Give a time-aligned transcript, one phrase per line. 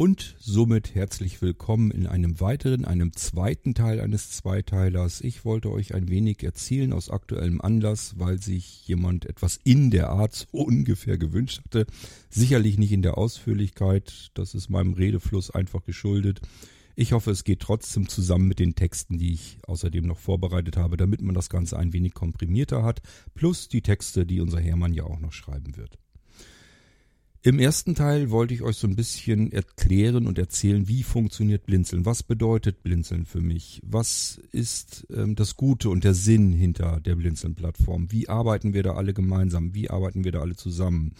[0.00, 5.20] Und somit herzlich willkommen in einem weiteren, einem zweiten Teil eines Zweiteilers.
[5.20, 10.08] Ich wollte euch ein wenig erzählen aus aktuellem Anlass, weil sich jemand etwas in der
[10.08, 11.84] Art so ungefähr gewünscht hatte.
[12.30, 16.40] Sicherlich nicht in der Ausführlichkeit, das ist meinem Redefluss einfach geschuldet.
[16.96, 20.96] Ich hoffe, es geht trotzdem zusammen mit den Texten, die ich außerdem noch vorbereitet habe,
[20.96, 23.02] damit man das Ganze ein wenig komprimierter hat,
[23.34, 25.99] plus die Texte, die unser Hermann ja auch noch schreiben wird.
[27.42, 32.04] Im ersten Teil wollte ich euch so ein bisschen erklären und erzählen, wie funktioniert Blinzeln,
[32.04, 37.16] was bedeutet Blinzeln für mich, was ist ähm, das Gute und der Sinn hinter der
[37.16, 41.14] Blinzeln-Plattform, wie arbeiten wir da alle gemeinsam, wie arbeiten wir da alle zusammen.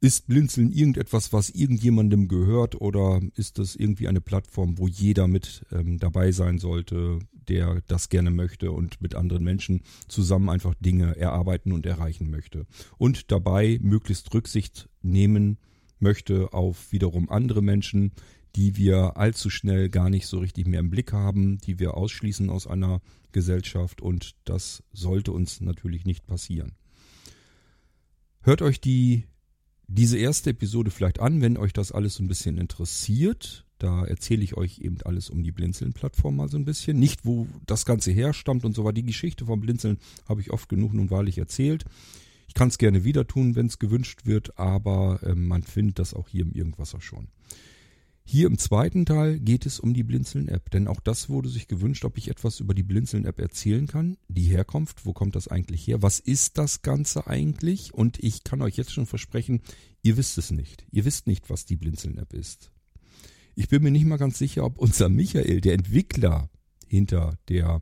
[0.00, 5.66] Ist Blinzeln irgendetwas, was irgendjemandem gehört oder ist das irgendwie eine Plattform, wo jeder mit
[5.72, 11.16] ähm, dabei sein sollte, der das gerne möchte und mit anderen Menschen zusammen einfach Dinge
[11.16, 12.66] erarbeiten und erreichen möchte.
[12.98, 15.58] Und dabei möglichst Rücksicht nehmen
[15.98, 18.12] möchte auf wiederum andere Menschen,
[18.56, 22.50] die wir allzu schnell gar nicht so richtig mehr im Blick haben, die wir ausschließen
[22.50, 23.00] aus einer
[23.32, 26.72] Gesellschaft und das sollte uns natürlich nicht passieren.
[28.40, 29.24] Hört euch die
[29.88, 33.64] diese erste Episode vielleicht an, wenn euch das alles so ein bisschen interessiert.
[33.78, 36.98] Da erzähle ich euch eben alles um die Blinzeln-Plattform mal so ein bisschen.
[36.98, 38.94] Nicht, wo das Ganze herstammt und so weiter.
[38.94, 39.98] Die Geschichte vom Blinzeln
[40.28, 41.84] habe ich oft genug nun wahrlich erzählt.
[42.48, 46.14] Ich kann es gerne wieder tun, wenn es gewünscht wird, aber äh, man findet das
[46.14, 47.28] auch hier im Irgendwasser schon.
[48.24, 52.04] Hier im zweiten Teil geht es um die Blinzeln-App, denn auch das wurde sich gewünscht,
[52.04, 54.18] ob ich etwas über die Blinzeln-App erzählen kann.
[54.28, 56.02] Die Herkunft, wo kommt das eigentlich her?
[56.02, 57.94] Was ist das Ganze eigentlich?
[57.94, 59.62] Und ich kann euch jetzt schon versprechen,
[60.02, 60.84] ihr wisst es nicht.
[60.90, 62.70] Ihr wisst nicht, was die Blinzeln-App ist.
[63.58, 66.48] Ich bin mir nicht mal ganz sicher, ob unser Michael, der Entwickler
[66.86, 67.80] hinter der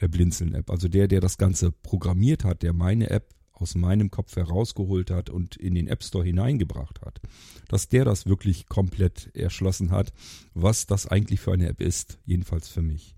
[0.00, 4.34] äh, Blinzeln-App, also der, der das Ganze programmiert hat, der meine App aus meinem Kopf
[4.34, 7.20] herausgeholt hat und in den App Store hineingebracht hat,
[7.68, 10.12] dass der das wirklich komplett erschlossen hat,
[10.54, 13.14] was das eigentlich für eine App ist, jedenfalls für mich.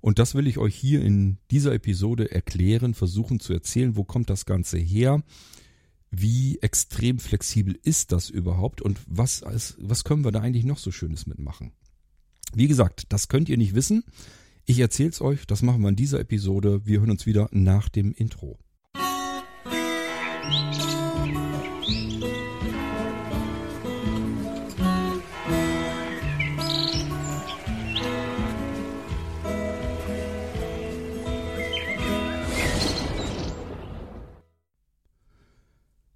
[0.00, 4.30] Und das will ich euch hier in dieser Episode erklären, versuchen zu erzählen, wo kommt
[4.30, 5.22] das Ganze her,
[6.14, 9.42] wie extrem flexibel ist das überhaupt und was,
[9.78, 11.72] was können wir da eigentlich noch so Schönes mitmachen.
[12.54, 14.04] Wie gesagt, das könnt ihr nicht wissen.
[14.66, 16.82] Ich erzähle es euch, das machen wir in dieser Episode.
[16.84, 18.58] Wir hören uns wieder nach dem Intro.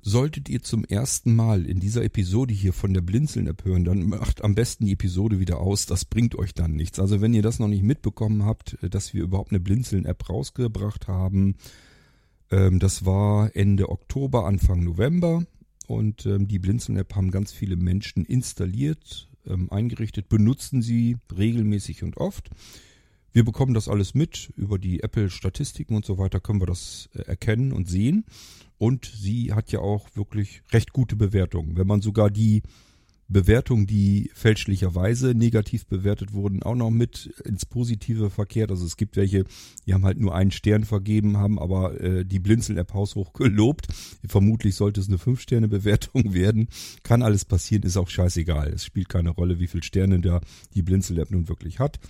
[0.08, 4.44] Solltet ihr zum ersten Mal in dieser Episode hier von der Blinzeln-App hören, dann macht
[4.44, 5.86] am besten die Episode wieder aus.
[5.86, 7.00] Das bringt euch dann nichts.
[7.00, 11.56] Also wenn ihr das noch nicht mitbekommen habt, dass wir überhaupt eine Blinzeln-App rausgebracht haben,
[12.52, 15.44] ähm, das war Ende Oktober, Anfang November.
[15.88, 22.16] Und ähm, die Blinzeln-App haben ganz viele Menschen installiert, ähm, eingerichtet, benutzen sie regelmäßig und
[22.16, 22.50] oft.
[23.36, 24.50] Wir bekommen das alles mit.
[24.56, 28.24] Über die Apple-Statistiken und so weiter können wir das äh, erkennen und sehen.
[28.78, 31.76] Und sie hat ja auch wirklich recht gute Bewertungen.
[31.76, 32.62] Wenn man sogar die
[33.28, 38.70] Bewertungen, die fälschlicherweise negativ bewertet wurden, auch noch mit ins Positive verkehrt.
[38.70, 39.44] Also es gibt welche,
[39.84, 43.88] die haben halt nur einen Stern vergeben, haben aber äh, die Blinzeln-App haushoch gelobt.
[44.26, 46.68] Vermutlich sollte es eine Fünf-Sterne-Bewertung werden.
[47.02, 48.72] Kann alles passieren, ist auch scheißegal.
[48.72, 50.40] Es spielt keine Rolle, wie viele Sterne da
[50.72, 52.00] die Blinzeln-App nun wirklich hat.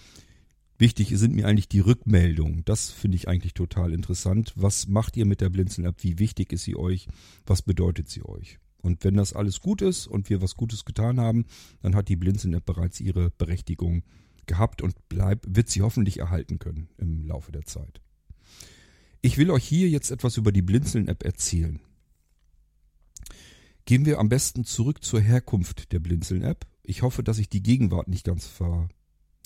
[0.78, 2.64] Wichtig sind mir eigentlich die Rückmeldungen.
[2.64, 4.52] Das finde ich eigentlich total interessant.
[4.56, 6.02] Was macht ihr mit der Blinzeln-App?
[6.02, 7.08] Wie wichtig ist sie euch?
[7.46, 8.58] Was bedeutet sie euch?
[8.82, 11.46] Und wenn das alles gut ist und wir was Gutes getan haben,
[11.80, 14.02] dann hat die Blinzeln-App bereits ihre Berechtigung
[14.44, 18.00] gehabt und bleib, wird sie hoffentlich erhalten können im Laufe der Zeit.
[19.22, 21.80] Ich will euch hier jetzt etwas über die Blinzeln-App erzählen.
[23.86, 26.66] Gehen wir am besten zurück zur Herkunft der Blinzeln-App.
[26.82, 28.88] Ich hoffe, dass ich die Gegenwart nicht ganz ver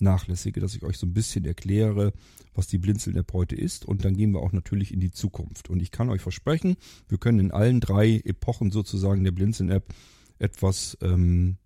[0.01, 2.13] nachlässige, dass ich euch so ein bisschen erkläre,
[2.53, 3.85] was die Blinzeln-App heute ist.
[3.85, 5.69] Und dann gehen wir auch natürlich in die Zukunft.
[5.69, 6.75] Und ich kann euch versprechen,
[7.07, 9.93] wir können in allen drei Epochen sozusagen der Blinzeln-App
[10.39, 11.57] etwas ähm,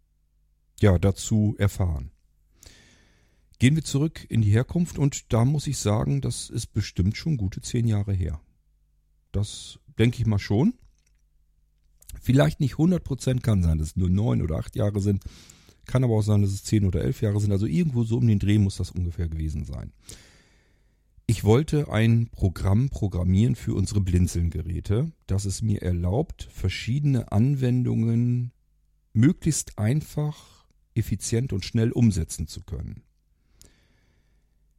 [0.79, 2.11] ja, dazu erfahren.
[3.59, 7.38] Gehen wir zurück in die Herkunft und da muss ich sagen, das ist bestimmt schon
[7.38, 8.41] gute zehn Jahre her.
[9.31, 10.73] Das denke ich mal schon.
[12.22, 15.23] Vielleicht nicht 100% kann sein, dass es nur neun oder acht Jahre sind.
[15.85, 17.52] Kann aber auch sein, dass es zehn oder elf Jahre sind.
[17.52, 19.91] Also irgendwo so um den Dreh muss das ungefähr gewesen sein.
[21.28, 28.52] Ich wollte ein Programm programmieren für unsere Blinzeln-Geräte, das es mir erlaubt, verschiedene Anwendungen
[29.14, 33.02] möglichst einfach, effizient und schnell umsetzen zu können.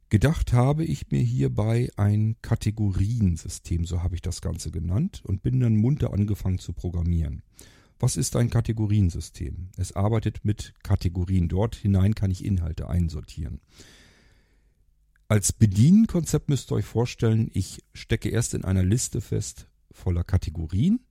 [0.09, 5.59] Gedacht habe ich mir hierbei ein Kategoriensystem, so habe ich das Ganze genannt, und bin
[5.59, 7.43] dann munter angefangen zu programmieren.
[7.99, 9.69] Was ist ein Kategoriensystem?
[9.77, 11.47] Es arbeitet mit Kategorien.
[11.47, 13.59] Dort hinein kann ich Inhalte einsortieren.
[15.27, 21.01] Als Bedienkonzept müsst ihr euch vorstellen, ich stecke erst in einer Liste fest voller Kategorien.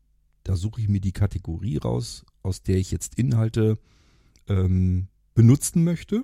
[0.45, 3.79] Da suche ich mir die Kategorie raus, aus der ich jetzt Inhalte
[4.49, 6.23] ähm, benutzen möchte.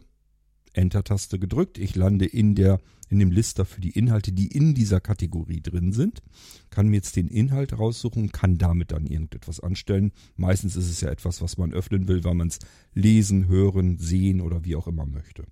[0.74, 1.78] Enter-Taste gedrückt.
[1.78, 5.92] Ich lande in der, in dem Lister für die Inhalte, die in dieser Kategorie drin
[5.92, 6.22] sind.
[6.70, 10.12] Kann mir jetzt den Inhalt raussuchen, kann damit dann irgendetwas anstellen.
[10.36, 12.58] Meistens ist es ja etwas, was man öffnen will, weil man es
[12.94, 15.44] lesen, hören, sehen oder wie auch immer möchte.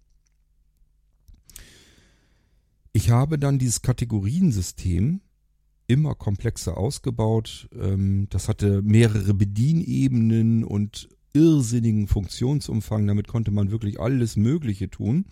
[2.93, 5.21] Ich habe dann dieses Kategoriensystem
[5.87, 7.69] immer komplexer ausgebaut.
[7.75, 13.07] Ähm, das hatte mehrere Bedienebenen und irrsinnigen Funktionsumfang.
[13.07, 15.27] Damit konnte man wirklich alles Mögliche tun.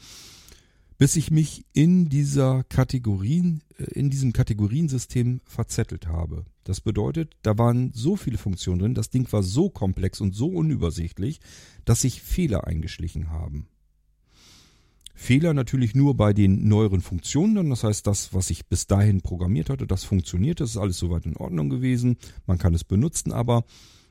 [0.98, 6.44] Bis ich mich in dieser Kategorien, äh, in diesem Kategoriensystem verzettelt habe.
[6.64, 10.48] Das bedeutet, da waren so viele Funktionen drin, das Ding war so komplex und so
[10.48, 11.40] unübersichtlich,
[11.84, 13.68] dass sich Fehler eingeschlichen haben.
[15.18, 17.70] Fehler natürlich nur bei den neueren Funktionen.
[17.70, 20.60] Das heißt, das, was ich bis dahin programmiert hatte, das funktioniert.
[20.60, 22.18] Das ist alles soweit in Ordnung gewesen.
[22.46, 23.64] Man kann es benutzen, aber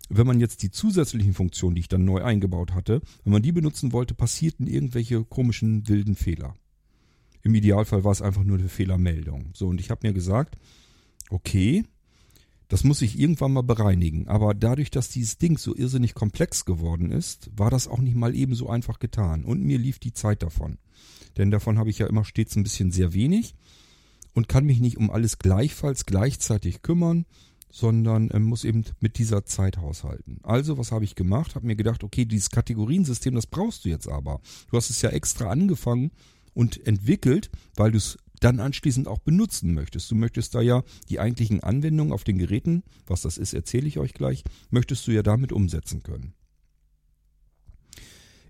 [0.10, 3.52] wenn man jetzt die zusätzlichen Funktionen, die ich dann neu eingebaut hatte, wenn man die
[3.52, 6.56] benutzen wollte, passierten irgendwelche komischen wilden Fehler.
[7.44, 9.52] Im Idealfall war es einfach nur eine Fehlermeldung.
[9.54, 10.58] So, und ich habe mir gesagt,
[11.30, 11.84] okay,
[12.68, 14.28] das muss ich irgendwann mal bereinigen.
[14.28, 18.36] Aber dadurch, dass dieses Ding so irrsinnig komplex geworden ist, war das auch nicht mal
[18.36, 19.46] eben so einfach getan.
[19.46, 20.78] Und mir lief die Zeit davon.
[21.38, 23.56] Denn davon habe ich ja immer stets ein bisschen sehr wenig
[24.34, 27.26] und kann mich nicht um alles gleichfalls gleichzeitig kümmern,
[27.70, 30.40] sondern äh, muss eben mit dieser Zeit haushalten.
[30.44, 31.56] Also, was habe ich gemacht?
[31.56, 34.42] Habe mir gedacht, okay, dieses Kategoriensystem, das brauchst du jetzt aber.
[34.70, 36.12] Du hast es ja extra angefangen
[36.54, 40.12] und entwickelt, weil du es dann anschließend auch benutzen möchtest.
[40.12, 43.98] Du möchtest da ja die eigentlichen Anwendungen auf den Geräten, was das ist, erzähle ich
[43.98, 46.34] euch gleich, möchtest du ja damit umsetzen können.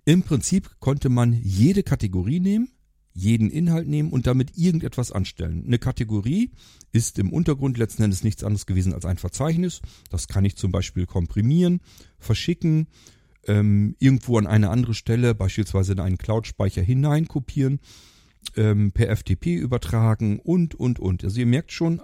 [0.06, 2.70] Im Prinzip konnte man jede Kategorie nehmen,
[3.18, 5.64] jeden Inhalt nehmen und damit irgendetwas anstellen.
[5.66, 6.52] Eine Kategorie
[6.92, 9.82] ist im Untergrund letzten Endes nichts anderes gewesen als ein Verzeichnis.
[10.12, 11.82] Das kann ich zum Beispiel komprimieren,
[12.20, 12.88] verschicken,
[13.48, 17.80] ähm, irgendwo an eine andere Stelle, beispielsweise in einen Cloud-Speicher hineinkopieren
[18.56, 21.24] ähm, per FTP übertragen und, und, und.
[21.24, 22.02] Also ihr merkt schon,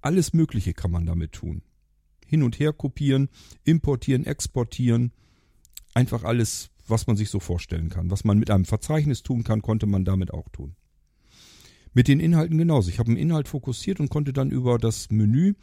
[0.00, 1.60] alles Mögliche kann man damit tun.
[2.26, 3.28] Hin und her kopieren,
[3.64, 5.12] importieren, exportieren.
[5.92, 8.10] Einfach alles, was man sich so vorstellen kann.
[8.10, 10.74] Was man mit einem Verzeichnis tun kann, konnte man damit auch tun.
[11.94, 12.90] Mit den Inhalten genauso.
[12.90, 15.54] Ich habe einen Inhalt fokussiert und konnte dann über das Menü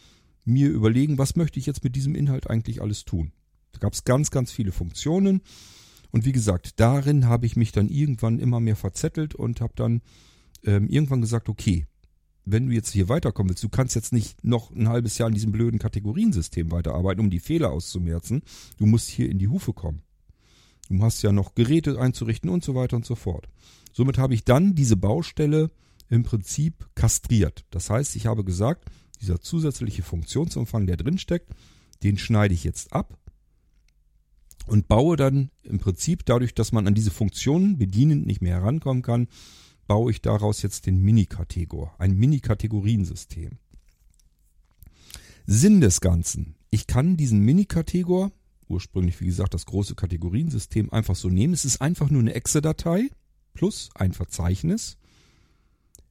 [0.44, 3.32] mir überlegen, was möchte ich jetzt mit diesem Inhalt eigentlich alles tun.
[3.72, 5.42] Da gab es ganz, ganz viele Funktionen
[6.12, 10.02] und wie gesagt, darin habe ich mich dann irgendwann immer mehr verzettelt und habe dann
[10.64, 11.88] ähm, irgendwann gesagt, okay,
[12.46, 15.34] wenn du jetzt hier weiterkommen willst, du kannst jetzt nicht noch ein halbes Jahr in
[15.34, 18.44] diesem blöden Kategoriensystem weiterarbeiten, um die Fehler auszumerzen.
[18.78, 20.04] Du musst hier in die Hufe kommen.
[20.90, 23.50] Du hast ja noch Geräte einzurichten und so weiter und so fort.
[23.94, 25.72] Somit habe ich dann diese Baustelle
[26.10, 27.66] im Prinzip kastriert.
[27.72, 28.86] Das heißt, ich habe gesagt,
[29.22, 31.52] dieser zusätzliche Funktionsumfang, der drin steckt,
[32.04, 33.18] den schneide ich jetzt ab
[34.68, 39.04] und baue dann im Prinzip dadurch, dass man an diese Funktionen bedienend nicht mehr herankommen
[39.04, 39.28] kann,
[39.88, 43.58] baue ich daraus jetzt den Mini-Kategor, ein Mini-Kategoriensystem.
[45.46, 46.56] Sinn des Ganzen.
[46.72, 48.32] Ich kann diesen Mini-Kategor,
[48.68, 51.54] ursprünglich wie gesagt das große Kategoriensystem, einfach so nehmen.
[51.54, 53.10] Es ist einfach nur eine Exe-Datei
[53.54, 54.98] plus ein Verzeichnis.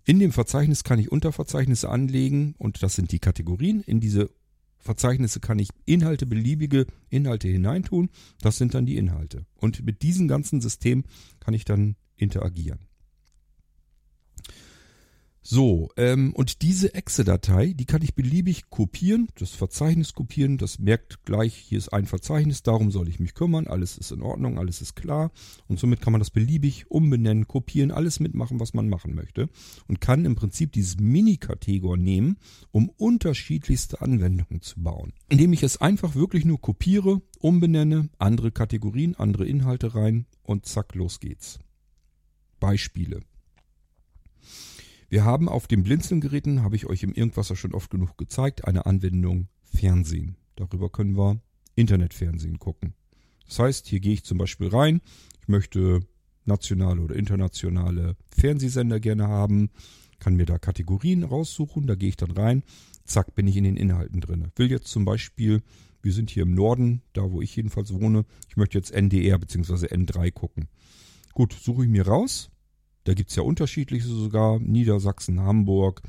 [0.05, 3.81] In dem Verzeichnis kann ich Unterverzeichnisse anlegen und das sind die Kategorien.
[3.83, 4.31] In diese
[4.79, 8.11] Verzeichnisse kann ich Inhalte, beliebige Inhalte hineintun.
[8.41, 9.47] Das sind dann die Inhalte.
[9.57, 11.05] Und mit diesem ganzen System
[11.41, 12.81] kann ich dann interagieren.
[15.47, 21.27] So, ähm, und diese Exe-Datei, die kann ich beliebig kopieren, das Verzeichnis kopieren, das merkt
[21.27, 24.81] gleich, hier ist ein Verzeichnis, darum soll ich mich kümmern, alles ist in Ordnung, alles
[24.81, 25.33] ist klar
[25.69, 29.51] und somit kann man das beliebig umbenennen, kopieren, alles mitmachen, was man machen möchte
[29.87, 32.39] und kann im Prinzip dieses Mini-Kategor nehmen,
[32.71, 35.13] um unterschiedlichste Anwendungen zu bauen.
[35.29, 40.95] Indem ich es einfach wirklich nur kopiere, umbenenne, andere Kategorien, andere Inhalte rein und zack,
[40.95, 41.59] los geht's.
[42.61, 43.21] Beispiele.
[45.15, 48.85] Wir haben auf den Blinzelgeräten, habe ich euch im Irgendwasser schon oft genug gezeigt, eine
[48.85, 50.35] Anwendung Fernsehen.
[50.57, 51.41] Darüber können wir
[51.77, 52.95] Internetfernsehen gucken.
[53.47, 55.01] Das heißt, hier gehe ich zum Beispiel rein,
[55.41, 56.01] ich möchte
[56.47, 59.71] nationale oder internationale Fernsehsender gerne haben,
[60.19, 62.65] kann mir da Kategorien raussuchen, da gehe ich dann rein,
[63.05, 64.51] zack, bin ich in den Inhalten drin.
[64.57, 65.63] Will jetzt zum Beispiel,
[66.03, 69.87] wir sind hier im Norden, da wo ich jedenfalls wohne, ich möchte jetzt NDR bzw.
[69.95, 70.67] N3 gucken.
[71.35, 72.51] Gut, suche ich mir raus,
[73.05, 76.03] da gibt's ja unterschiedliche sogar, Niedersachsen, Hamburg,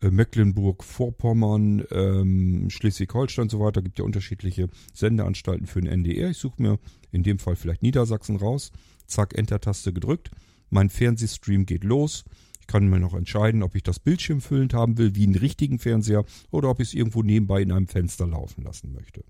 [0.00, 3.82] äh, Mecklenburg-Vorpommern, ähm, Schleswig-Holstein und so weiter.
[3.82, 6.30] Gibt ja unterschiedliche Sendeanstalten für den NDR.
[6.30, 6.78] Ich suche mir
[7.10, 8.72] in dem Fall vielleicht Niedersachsen raus.
[9.06, 10.30] Zack, Enter-Taste gedrückt.
[10.70, 12.24] Mein Fernsehstream geht los.
[12.60, 15.78] Ich kann mir noch entscheiden, ob ich das Bildschirm füllend haben will, wie einen richtigen
[15.78, 19.24] Fernseher, oder ob ich es irgendwo nebenbei in einem Fenster laufen lassen möchte.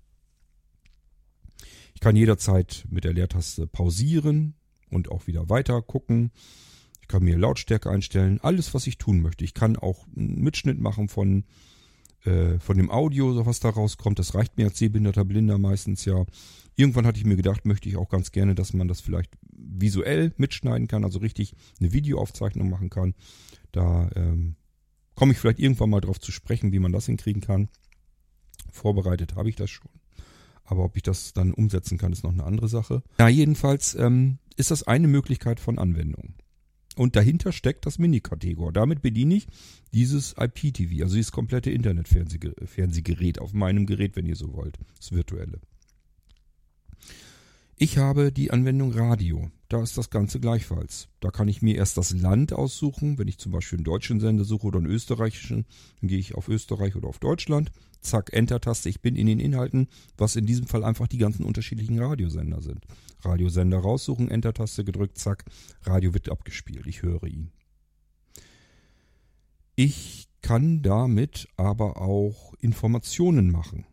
[1.95, 4.53] Ich kann jederzeit mit der Leertaste pausieren
[4.89, 6.31] und auch wieder weiter gucken.
[7.03, 9.43] Ich kann mir Lautstärke einstellen, alles, was ich tun möchte.
[9.43, 11.43] Ich kann auch einen Mitschnitt machen von,
[12.23, 14.19] äh, von dem Audio, was da rauskommt.
[14.19, 16.23] Das reicht mir als sehbehinderter Blinder meistens ja.
[16.77, 20.33] Irgendwann hatte ich mir gedacht, möchte ich auch ganz gerne, dass man das vielleicht visuell
[20.37, 23.15] mitschneiden kann, also richtig eine Videoaufzeichnung machen kann.
[23.73, 24.55] Da ähm,
[25.13, 27.67] komme ich vielleicht irgendwann mal drauf zu sprechen, wie man das hinkriegen kann.
[28.71, 29.91] Vorbereitet habe ich das schon.
[30.63, 33.03] Aber ob ich das dann umsetzen kann, ist noch eine andere Sache.
[33.19, 36.35] Ja, jedenfalls ähm, ist das eine Möglichkeit von Anwendung.
[36.95, 38.71] Und dahinter steckt das Mini-Kategor.
[38.71, 39.47] Damit bediene ich
[39.93, 44.77] dieses IPTV, also dieses komplette Internetfernsehgerät auf meinem Gerät, wenn ihr so wollt.
[44.97, 45.59] Das virtuelle.
[47.75, 49.49] Ich habe die Anwendung Radio.
[49.67, 51.07] Da ist das Ganze gleichfalls.
[51.19, 53.17] Da kann ich mir erst das Land aussuchen.
[53.17, 55.65] Wenn ich zum Beispiel einen deutschen Sender suche oder einen österreichischen,
[55.99, 57.71] dann gehe ich auf Österreich oder auf Deutschland.
[57.99, 58.89] Zack, Enter-Taste.
[58.89, 59.87] Ich bin in den Inhalten,
[60.17, 62.85] was in diesem Fall einfach die ganzen unterschiedlichen Radiosender sind.
[63.21, 65.45] Radiosender raussuchen, Enter-Taste gedrückt, zack,
[65.81, 66.85] Radio wird abgespielt.
[66.85, 67.51] Ich höre ihn.
[69.75, 73.85] Ich kann damit aber auch Informationen machen.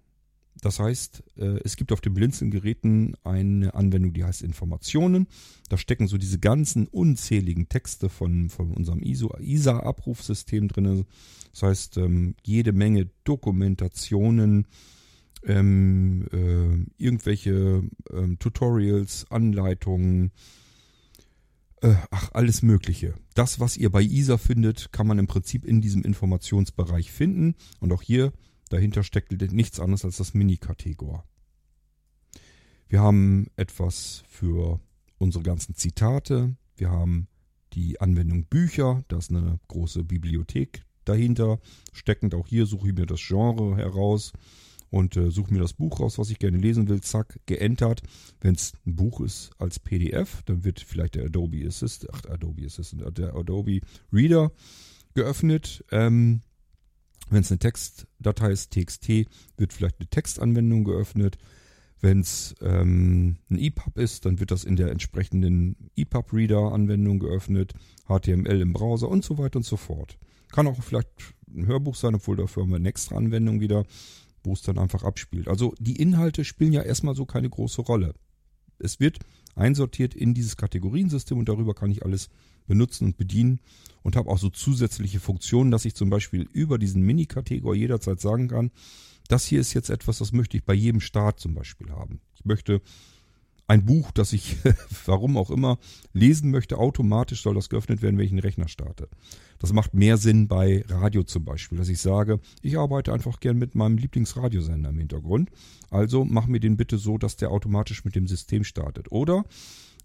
[0.61, 5.26] Das heißt, äh, es gibt auf den Blinzeln-Geräten eine Anwendung, die heißt Informationen.
[5.69, 11.07] Da stecken so diese ganzen unzähligen Texte von, von unserem ISA-Abrufsystem drin.
[11.52, 14.67] Das heißt, ähm, jede Menge Dokumentationen,
[15.45, 20.33] ähm, äh, irgendwelche ähm, Tutorials, Anleitungen,
[21.83, 23.14] äh, ach, alles Mögliche.
[23.35, 27.55] Das, was ihr bei ISA findet, kann man im Prinzip in diesem Informationsbereich finden.
[27.81, 28.33] Und auch hier
[28.71, 31.25] Dahinter steckt nichts anderes als das Mini-Kategor.
[32.89, 34.81] Wir haben etwas für
[35.19, 36.57] unsere ganzen Zitate.
[36.77, 37.29] Wir haben
[37.75, 39.05] die Anwendung Bücher.
[39.09, 41.61] Da ist eine große Bibliothek dahinter.
[41.93, 44.33] Steckend auch hier suche ich mir das Genre heraus
[44.91, 47.00] und äh, suche mir das Buch raus, was ich gerne lesen will.
[47.00, 48.03] Zack, geentert.
[48.41, 52.67] Wenn es ein Buch ist als PDF, dann wird vielleicht der Adobe Assistant, ach, Adobe
[52.67, 53.81] Assistant, der Adobe
[54.12, 54.53] Reader
[55.15, 55.85] geöffnet.
[55.91, 56.43] Ähm,
[57.30, 61.38] wenn es eine Textdatei ist, TXT, wird vielleicht eine Textanwendung geöffnet.
[62.00, 67.75] Wenn es ähm, ein EPUB ist, dann wird das in der entsprechenden EPUB-Reader-Anwendung geöffnet,
[68.06, 70.18] HTML im Browser und so weiter und so fort.
[70.50, 71.10] Kann auch vielleicht
[71.54, 73.84] ein Hörbuch sein, obwohl dafür haben wir eine extra Anwendung wieder,
[74.42, 75.49] wo es dann einfach abspielt.
[75.49, 78.14] Also die Inhalte spielen ja erstmal so keine große Rolle.
[78.78, 79.18] Es wird
[79.54, 82.30] einsortiert in dieses Kategoriensystem und darüber kann ich alles
[82.71, 83.59] benutzen und bedienen
[84.05, 88.47] und habe auch so zusätzliche Funktionen, dass ich zum Beispiel über diesen Mini-Kategor jederzeit sagen
[88.47, 88.71] kann,
[89.27, 92.21] das hier ist jetzt etwas, das möchte ich bei jedem Start zum Beispiel haben.
[92.37, 92.81] Ich möchte
[93.67, 94.57] ein Buch, das ich,
[95.07, 95.79] warum auch immer,
[96.12, 99.09] lesen möchte, automatisch soll das geöffnet werden, wenn ich einen Rechner starte.
[99.59, 103.59] Das macht mehr Sinn bei Radio zum Beispiel, dass ich sage, ich arbeite einfach gern
[103.59, 105.50] mit meinem Lieblingsradiosender im Hintergrund.
[105.91, 109.11] Also mach mir den bitte so, dass der automatisch mit dem System startet.
[109.11, 109.45] Oder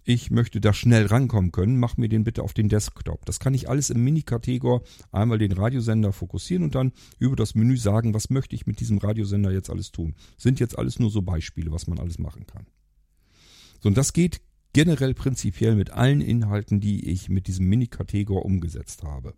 [0.08, 3.26] ich möchte da schnell rankommen können, mach mir den bitte auf den Desktop.
[3.26, 7.76] Das kann ich alles im Mini-Kategor einmal den Radiosender fokussieren und dann über das Menü
[7.76, 10.14] sagen, was möchte ich mit diesem Radiosender jetzt alles tun.
[10.38, 12.66] Sind jetzt alles nur so Beispiele, was man alles machen kann.
[13.80, 14.40] So, und das geht
[14.72, 19.34] generell prinzipiell mit allen Inhalten, die ich mit diesem Mini-Kategor umgesetzt habe.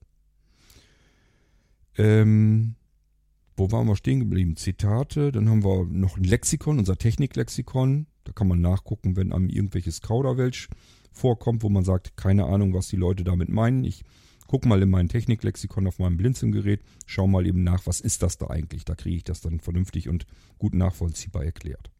[1.97, 2.75] Ähm,
[3.59, 4.57] wo waren wir stehen geblieben?
[4.57, 8.07] Zitate, dann haben wir noch ein Lexikon, unser Techniklexikon.
[8.25, 10.69] Da kann man nachgucken, wenn einem irgendwelches Kauderwelsch
[11.13, 13.85] vorkommt, wo man sagt, keine Ahnung, was die Leute damit meinen.
[13.85, 14.05] Ich
[14.47, 18.39] gucke mal in mein Techniklexikon auf meinem Blinzelgerät, schau mal eben nach, was ist das
[18.39, 18.85] da eigentlich?
[18.85, 20.27] Da kriege ich das dann vernünftig und
[20.59, 21.91] gut nachvollziehbar erklärt.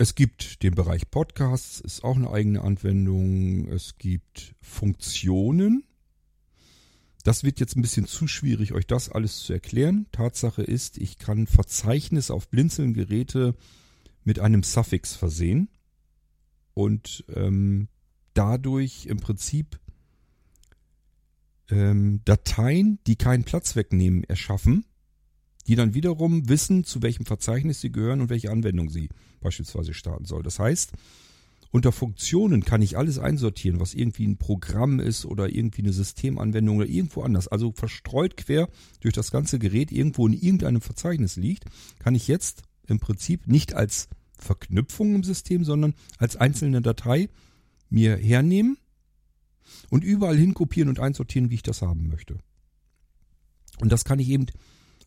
[0.00, 3.66] Es gibt den Bereich Podcasts, ist auch eine eigene Anwendung.
[3.66, 5.87] Es gibt Funktionen.
[7.24, 10.06] Das wird jetzt ein bisschen zu schwierig, euch das alles zu erklären.
[10.12, 13.54] Tatsache ist, ich kann Verzeichnis auf Blinzeln-Geräte
[14.24, 15.68] mit einem Suffix versehen
[16.74, 17.88] und ähm,
[18.34, 19.80] dadurch im Prinzip
[21.70, 24.84] ähm, Dateien, die keinen Platz wegnehmen, erschaffen,
[25.66, 29.08] die dann wiederum wissen, zu welchem Verzeichnis sie gehören und welche Anwendung sie
[29.40, 30.42] beispielsweise starten soll.
[30.42, 30.92] Das heißt,
[31.70, 36.78] unter Funktionen kann ich alles einsortieren, was irgendwie ein Programm ist oder irgendwie eine Systemanwendung
[36.78, 37.48] oder irgendwo anders.
[37.48, 38.68] Also verstreut quer
[39.00, 41.64] durch das ganze Gerät irgendwo in irgendeinem Verzeichnis liegt,
[41.98, 44.08] kann ich jetzt im Prinzip nicht als
[44.38, 47.28] Verknüpfung im System, sondern als einzelne Datei
[47.90, 48.78] mir hernehmen
[49.90, 52.38] und überall hinkopieren und einsortieren, wie ich das haben möchte.
[53.80, 54.46] Und das kann ich eben,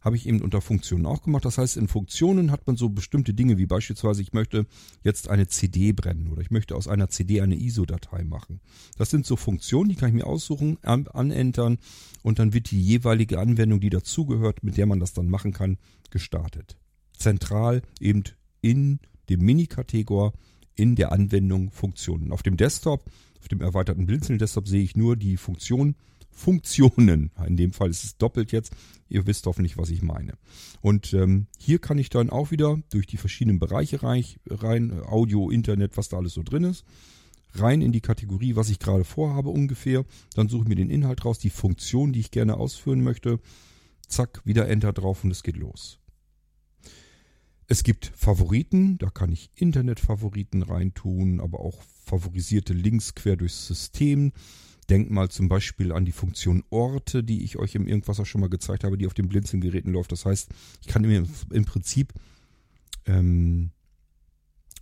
[0.01, 1.45] habe ich eben unter Funktionen auch gemacht.
[1.45, 4.65] Das heißt, in Funktionen hat man so bestimmte Dinge wie beispielsweise, ich möchte
[5.03, 8.59] jetzt eine CD brennen oder ich möchte aus einer CD eine ISO-Datei machen.
[8.97, 11.77] Das sind so Funktionen, die kann ich mir aussuchen, an, anentern
[12.23, 15.77] und dann wird die jeweilige Anwendung, die dazugehört, mit der man das dann machen kann,
[16.09, 16.77] gestartet.
[17.15, 18.23] Zentral eben
[18.61, 20.33] in dem Mini-Kategor
[20.75, 22.31] in der Anwendung Funktionen.
[22.31, 23.05] Auf dem Desktop,
[23.39, 25.95] auf dem erweiterten Blinzeln-Desktop sehe ich nur die Funktion
[26.31, 27.31] Funktionen.
[27.45, 28.73] In dem Fall ist es doppelt jetzt.
[29.09, 30.33] Ihr wisst hoffentlich, was ich meine.
[30.81, 35.49] Und ähm, hier kann ich dann auch wieder durch die verschiedenen Bereiche rein, rein, Audio,
[35.49, 36.85] Internet, was da alles so drin ist,
[37.53, 40.05] rein in die Kategorie, was ich gerade vorhabe ungefähr.
[40.35, 43.39] Dann suche ich mir den Inhalt raus, die Funktion, die ich gerne ausführen möchte.
[44.07, 45.99] Zack, wieder Enter drauf und es geht los.
[47.71, 54.33] Es gibt Favoriten, da kann ich Internetfavoriten reintun, aber auch favorisierte Links quer durchs System.
[54.91, 58.49] Denk mal zum Beispiel an die Funktion Orte, die ich euch im Irgendwas schon mal
[58.49, 60.11] gezeigt habe, die auf den Blinzelgeräten läuft.
[60.11, 60.49] Das heißt,
[60.81, 62.13] ich kann mir im Prinzip
[63.05, 63.71] ähm,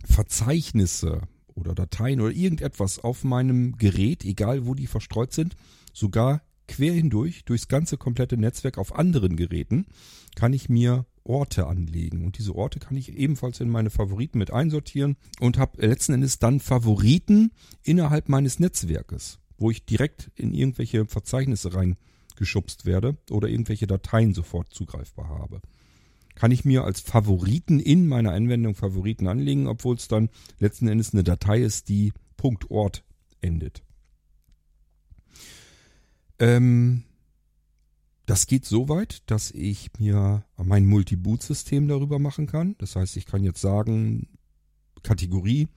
[0.04, 1.22] Verzeichnisse
[1.54, 5.54] oder Dateien oder irgendetwas auf meinem Gerät, egal wo die verstreut sind,
[5.92, 9.86] sogar quer hindurch, durchs ganze komplette Netzwerk auf anderen Geräten,
[10.34, 12.24] kann ich mir Orte anlegen.
[12.24, 16.40] Und diese Orte kann ich ebenfalls in meine Favoriten mit einsortieren und habe letzten Endes
[16.40, 17.52] dann Favoriten
[17.84, 24.72] innerhalb meines Netzwerkes, wo ich direkt in irgendwelche Verzeichnisse reingeschubst werde oder irgendwelche Dateien sofort
[24.74, 25.60] zugreifbar habe.
[26.34, 31.12] Kann ich mir als Favoriten in meiner Anwendung Favoriten anlegen, obwohl es dann letzten Endes
[31.12, 32.66] eine Datei ist, die Punkt
[33.42, 33.82] endet.
[36.38, 37.04] Ähm,
[38.24, 42.76] das geht so weit, dass ich mir mein Multi-Boot-System darüber machen kann.
[42.78, 44.28] Das heißt, ich kann jetzt sagen,
[45.02, 45.68] Kategorie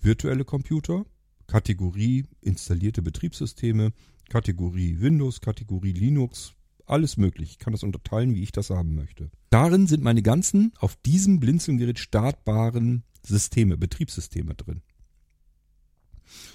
[0.00, 1.04] virtuelle Computer,
[1.48, 3.92] Kategorie installierte Betriebssysteme,
[4.28, 6.52] Kategorie Windows, Kategorie Linux,
[6.86, 7.52] alles möglich.
[7.52, 9.30] Ich kann das unterteilen, wie ich das haben möchte.
[9.50, 14.82] Darin sind meine ganzen auf diesem Blinzelgerät startbaren Systeme, Betriebssysteme drin.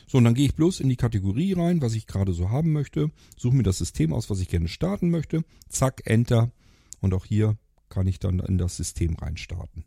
[0.08, 2.72] So, und dann gehe ich bloß in die Kategorie rein, was ich gerade so haben
[2.72, 6.52] möchte, suche mir das System aus, was ich gerne starten möchte, zack, Enter
[7.02, 7.58] und auch hier
[7.90, 9.86] kann ich dann in das System reinstarten.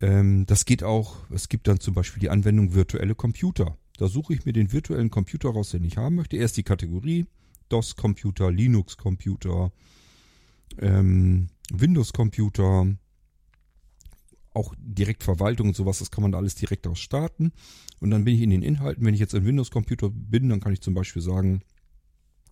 [0.00, 3.76] Ähm, das geht auch, es gibt dann zum Beispiel die Anwendung virtuelle Computer.
[3.98, 6.36] Da suche ich mir den virtuellen Computer raus, den ich haben möchte.
[6.36, 7.26] Erst die Kategorie
[7.68, 9.72] DOS-Computer, Linux-Computer,
[10.78, 12.96] ähm, Windows-Computer,
[14.52, 17.52] auch direkt Verwaltung und sowas, das kann man da alles direkt aus starten.
[18.00, 19.04] Und dann bin ich in den Inhalten.
[19.04, 21.62] Wenn ich jetzt ein Windows-Computer bin, dann kann ich zum Beispiel sagen,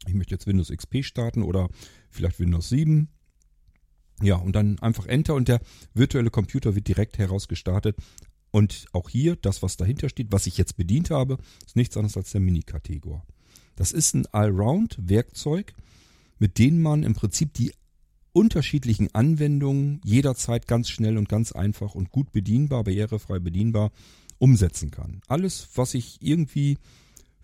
[0.06, 1.68] ich möchte jetzt Windows XP starten oder
[2.10, 3.08] vielleicht Windows 7.
[4.22, 5.60] Ja, und dann einfach Enter und der
[5.94, 7.96] virtuelle Computer wird direkt herausgestartet.
[8.50, 12.16] Und auch hier, das, was dahinter steht, was ich jetzt bedient habe, ist nichts anderes
[12.16, 13.24] als der Mini-Kategor.
[13.76, 15.74] Das ist ein Allround-Werkzeug,
[16.38, 17.72] mit dem man im Prinzip die
[18.32, 23.92] unterschiedlichen Anwendungen jederzeit ganz schnell und ganz einfach und gut bedienbar, barrierefrei bedienbar
[24.38, 25.20] umsetzen kann.
[25.28, 26.78] Alles, was ich irgendwie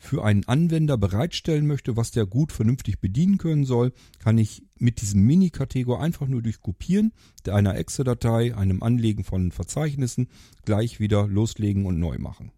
[0.05, 5.01] für einen Anwender bereitstellen möchte, was der gut vernünftig bedienen können soll, kann ich mit
[5.01, 7.13] diesem Mini-Kategor einfach nur durch Kopieren
[7.49, 10.29] einer Exe-Datei, einem Anlegen von Verzeichnissen
[10.65, 12.53] gleich wieder loslegen und neu machen.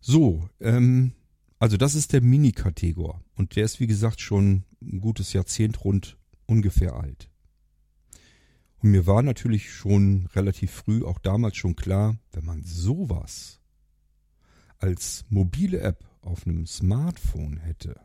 [0.00, 1.12] So, ähm,
[1.58, 6.16] also das ist der Mini-Kategor und der ist wie gesagt schon ein gutes Jahrzehnt rund
[6.46, 7.28] ungefähr alt.
[8.80, 13.57] Und mir war natürlich schon relativ früh, auch damals schon klar, wenn man sowas
[14.78, 18.00] als mobile App auf einem Smartphone hätte,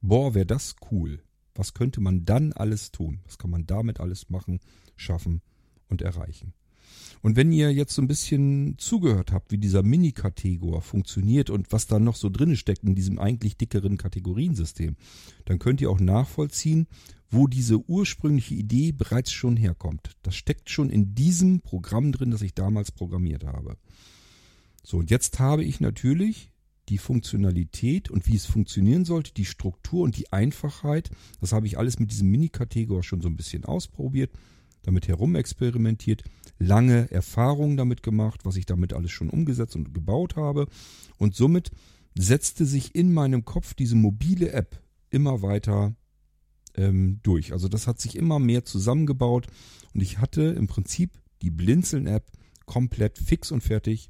[0.00, 1.22] boah, wäre das cool.
[1.54, 3.20] Was könnte man dann alles tun?
[3.24, 4.60] Was kann man damit alles machen,
[4.96, 5.40] schaffen
[5.88, 6.52] und erreichen?
[7.22, 11.86] Und wenn ihr jetzt so ein bisschen zugehört habt, wie dieser Mini-Kategor funktioniert und was
[11.86, 14.96] da noch so drin steckt in diesem eigentlich dickeren Kategoriensystem,
[15.46, 16.86] dann könnt ihr auch nachvollziehen,
[17.30, 20.16] wo diese ursprüngliche Idee bereits schon herkommt.
[20.22, 23.76] Das steckt schon in diesem Programm drin, das ich damals programmiert habe.
[24.84, 26.50] So, und jetzt habe ich natürlich
[26.88, 31.10] die Funktionalität und wie es funktionieren sollte, die Struktur und die Einfachheit.
[31.40, 34.30] Das habe ich alles mit diesem Mini-Kategor schon so ein bisschen ausprobiert
[34.84, 36.22] damit herumexperimentiert,
[36.58, 40.68] lange Erfahrungen damit gemacht, was ich damit alles schon umgesetzt und gebaut habe.
[41.18, 41.70] Und somit
[42.14, 45.96] setzte sich in meinem Kopf diese mobile App immer weiter
[46.76, 47.52] ähm, durch.
[47.52, 49.48] Also das hat sich immer mehr zusammengebaut
[49.94, 52.30] und ich hatte im Prinzip die Blinzeln-App
[52.66, 54.08] komplett fix und fertig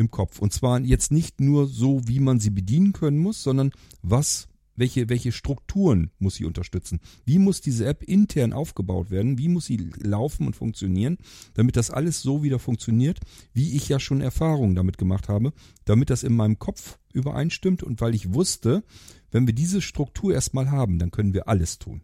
[0.00, 0.40] im Kopf.
[0.40, 3.70] Und zwar jetzt nicht nur so, wie man sie bedienen können muss, sondern
[4.02, 7.00] was welche, welche Strukturen muss sie unterstützen?
[7.26, 9.36] Wie muss diese App intern aufgebaut werden?
[9.36, 11.18] Wie muss sie laufen und funktionieren,
[11.52, 13.20] damit das alles so wieder funktioniert,
[13.52, 15.52] wie ich ja schon Erfahrungen damit gemacht habe,
[15.84, 18.82] damit das in meinem Kopf übereinstimmt und weil ich wusste,
[19.30, 22.00] wenn wir diese Struktur erstmal haben, dann können wir alles tun.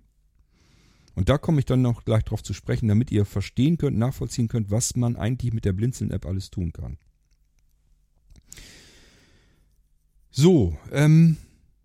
[1.15, 4.49] Und da komme ich dann noch gleich drauf zu sprechen, damit ihr verstehen könnt, nachvollziehen
[4.49, 6.99] könnt, was man eigentlich mit der Blinzeln-App alles tun kann.
[10.39, 11.39] So, ähm,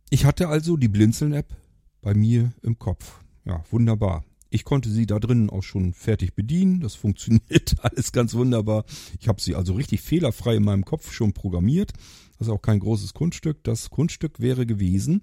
[0.10, 1.56] ich hatte also die Blinzeln-App
[2.02, 3.22] bei mir im Kopf.
[3.46, 4.26] Ja, wunderbar.
[4.50, 6.82] Ich konnte sie da drinnen auch schon fertig bedienen.
[6.82, 8.84] Das funktioniert alles ganz wunderbar.
[9.22, 11.94] Ich habe sie also richtig fehlerfrei in meinem Kopf schon programmiert.
[12.38, 13.64] Das ist auch kein großes Kunststück.
[13.64, 15.22] Das Kunststück wäre gewesen,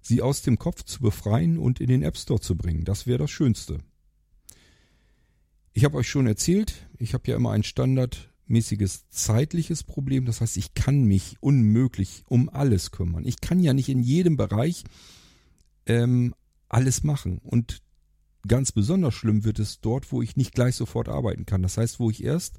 [0.00, 2.86] sie aus dem Kopf zu befreien und in den App Store zu bringen.
[2.86, 3.80] Das wäre das Schönste.
[5.74, 10.24] Ich habe euch schon erzählt, ich habe ja immer ein Standard mäßiges zeitliches Problem.
[10.24, 13.24] Das heißt, ich kann mich unmöglich um alles kümmern.
[13.24, 14.84] Ich kann ja nicht in jedem Bereich
[15.86, 16.34] ähm,
[16.68, 17.38] alles machen.
[17.38, 17.82] Und
[18.46, 21.62] ganz besonders schlimm wird es dort, wo ich nicht gleich sofort arbeiten kann.
[21.62, 22.58] Das heißt, wo ich erst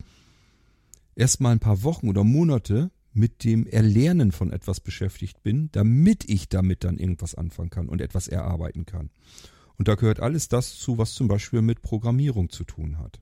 [1.16, 6.28] erst mal ein paar Wochen oder Monate mit dem Erlernen von etwas beschäftigt bin, damit
[6.28, 9.12] ich damit dann irgendwas anfangen kann und etwas erarbeiten kann.
[9.78, 13.22] Und da gehört alles das zu, was zum Beispiel mit Programmierung zu tun hat.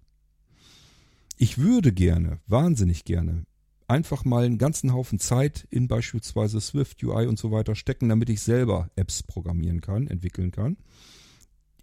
[1.42, 3.46] Ich würde gerne, wahnsinnig gerne,
[3.88, 8.30] einfach mal einen ganzen Haufen Zeit in beispielsweise Swift, UI und so weiter stecken, damit
[8.30, 10.78] ich selber Apps programmieren kann, entwickeln kann.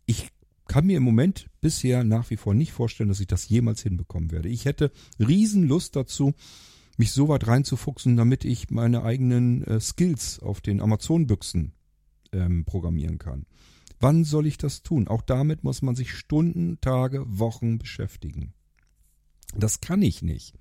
[0.07, 0.29] Ich
[0.69, 4.31] kann mir im Moment bisher nach wie vor nicht vorstellen, dass ich das jemals hinbekommen
[4.31, 4.49] werde.
[4.49, 6.35] Ich hätte Riesenlust dazu,
[6.97, 11.73] mich so weit reinzufuchsen, damit ich meine eigenen äh, Skills auf den Amazon-Büchsen
[12.31, 13.45] ähm, programmieren kann.
[13.99, 15.09] Wann soll ich das tun?
[15.09, 18.55] Auch damit muss man sich Stunden, Tage, Wochen beschäftigen.
[19.55, 20.55] Das kann ich nicht.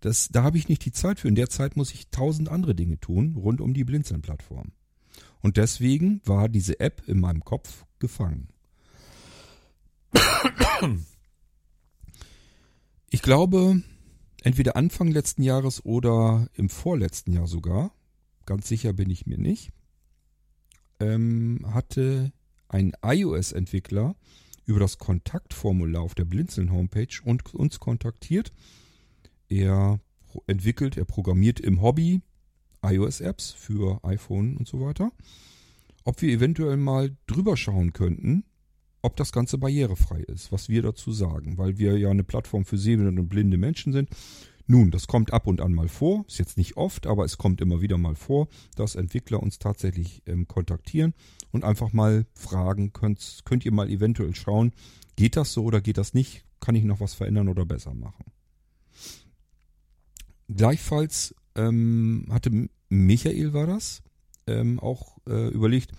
[0.00, 1.28] Das, da habe ich nicht die Zeit für.
[1.28, 4.72] In der Zeit muss ich tausend andere Dinge tun rund um die Blinzeln-Plattform.
[5.40, 8.48] Und deswegen war diese App in meinem Kopf gefangen.
[13.10, 13.82] Ich glaube,
[14.42, 17.92] entweder Anfang letzten Jahres oder im vorletzten Jahr sogar,
[18.46, 19.70] ganz sicher bin ich mir nicht,
[21.00, 22.32] ähm, hatte
[22.68, 24.14] ein iOS-Entwickler
[24.68, 28.52] über das Kontaktformular auf der Blinzeln Homepage und uns kontaktiert.
[29.48, 29.98] Er
[30.46, 32.20] entwickelt, er programmiert im Hobby
[32.82, 35.10] iOS-Apps für iPhone und so weiter.
[36.04, 38.44] Ob wir eventuell mal drüber schauen könnten,
[39.00, 42.76] ob das Ganze barrierefrei ist, was wir dazu sagen, weil wir ja eine Plattform für
[42.76, 44.10] sehende und blinde Menschen sind
[44.70, 47.62] nun, das kommt ab und an mal vor, ist jetzt nicht oft, aber es kommt
[47.62, 51.14] immer wieder mal vor, dass Entwickler uns tatsächlich ähm, kontaktieren
[51.50, 54.72] und einfach mal fragen, könnt, könnt ihr mal eventuell schauen,
[55.16, 56.44] geht das so oder geht das nicht?
[56.60, 58.26] Kann ich noch was verändern oder besser machen?
[60.48, 64.02] Gleichfalls ähm, hatte Michael war das
[64.46, 65.92] ähm, auch äh, überlegt,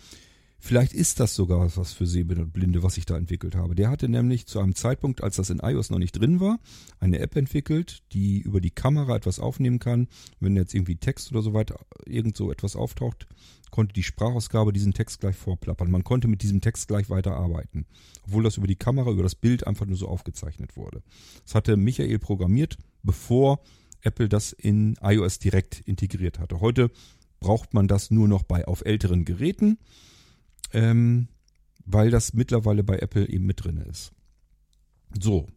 [0.62, 3.76] Vielleicht ist das sogar was für Sehblinde, was ich da entwickelt habe.
[3.76, 6.60] Der hatte nämlich zu einem Zeitpunkt, als das in iOS noch nicht drin war,
[7.00, 10.08] eine App entwickelt, die über die Kamera etwas aufnehmen kann.
[10.41, 13.26] Wenn jetzt irgendwie Text oder so weiter irgend so etwas auftaucht,
[13.72, 15.89] konnte die Sprachausgabe diesen Text gleich vorplappern.
[15.89, 17.86] Man konnte mit diesem Text gleich weiterarbeiten,
[18.26, 21.04] obwohl das über die Kamera, über das Bild einfach nur so aufgezeichnet wurde.
[21.45, 23.62] Das hatte Michael programmiert, bevor
[24.02, 26.60] Apple das in iOS direkt integriert hatte.
[26.60, 26.91] Heute
[27.39, 29.78] braucht man das nur noch bei auf älteren Geräten
[30.74, 31.28] ähm,
[31.86, 34.12] weil das mittlerweile bei Apple eben mit drin ist.
[35.20, 35.48] So.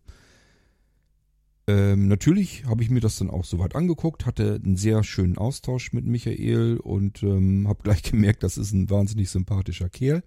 [1.68, 5.92] Ähm, natürlich habe ich mir das dann auch soweit angeguckt, hatte einen sehr schönen Austausch
[5.92, 10.22] mit Michael und ähm, habe gleich gemerkt, das ist ein wahnsinnig sympathischer Kerl.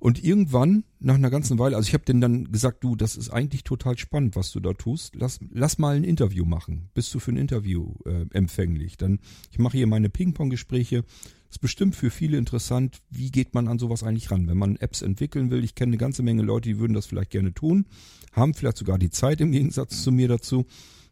[0.00, 3.28] Und irgendwann, nach einer ganzen Weile, also ich habe denen dann gesagt, du, das ist
[3.28, 5.14] eigentlich total spannend, was du da tust.
[5.14, 6.88] Lass, lass mal ein Interview machen.
[6.94, 8.96] Bist du für ein Interview äh, empfänglich?
[8.96, 9.18] Dann,
[9.50, 11.04] ich mache hier meine Ping-Pong-Gespräche
[11.50, 15.02] ist bestimmt für viele interessant, wie geht man an sowas eigentlich ran, wenn man Apps
[15.02, 15.64] entwickeln will.
[15.64, 17.86] Ich kenne eine ganze Menge Leute, die würden das vielleicht gerne tun,
[18.32, 20.66] haben vielleicht sogar die Zeit im Gegensatz zu mir dazu,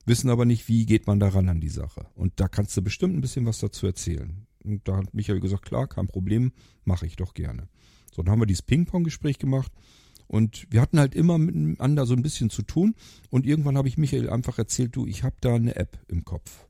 [0.07, 2.07] wissen aber nicht, wie geht man daran an die Sache.
[2.15, 4.47] Und da kannst du bestimmt ein bisschen was dazu erzählen.
[4.63, 6.53] Und da hat Michael gesagt, klar, kein Problem,
[6.85, 7.69] mache ich doch gerne.
[8.15, 9.73] So, dann haben wir dieses Ping-Pong-Gespräch gemacht.
[10.29, 12.95] Und wir hatten halt immer miteinander so ein bisschen zu tun.
[13.31, 16.69] Und irgendwann habe ich Michael einfach erzählt, du, ich habe da eine App im Kopf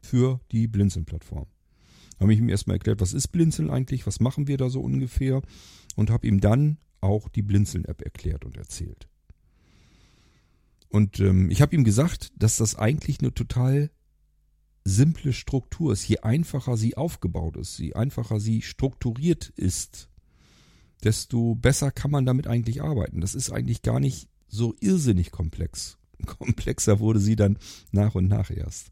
[0.00, 1.46] für die Blinzeln-Plattform.
[2.20, 5.42] Habe ich ihm erstmal erklärt, was ist Blinzeln eigentlich, was machen wir da so ungefähr
[5.96, 9.08] und habe ihm dann auch die Blinzeln-App erklärt und erzählt.
[10.88, 13.90] Und ähm, ich habe ihm gesagt, dass das eigentlich eine total
[14.84, 16.06] simple Struktur ist.
[16.08, 20.08] Je einfacher sie aufgebaut ist, je einfacher sie strukturiert ist,
[21.02, 23.20] desto besser kann man damit eigentlich arbeiten.
[23.20, 25.98] Das ist eigentlich gar nicht so irrsinnig komplex.
[26.26, 27.56] Komplexer wurde sie dann
[27.92, 28.90] nach und nach erst.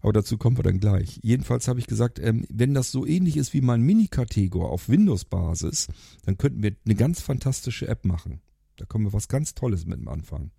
[0.00, 1.18] Aber dazu kommen wir dann gleich.
[1.22, 5.88] Jedenfalls habe ich gesagt, ähm, wenn das so ähnlich ist wie mein Mini-Kategor auf Windows-Basis,
[6.24, 8.40] dann könnten wir eine ganz fantastische App machen.
[8.76, 10.52] Da können wir was ganz Tolles mit dem Anfang.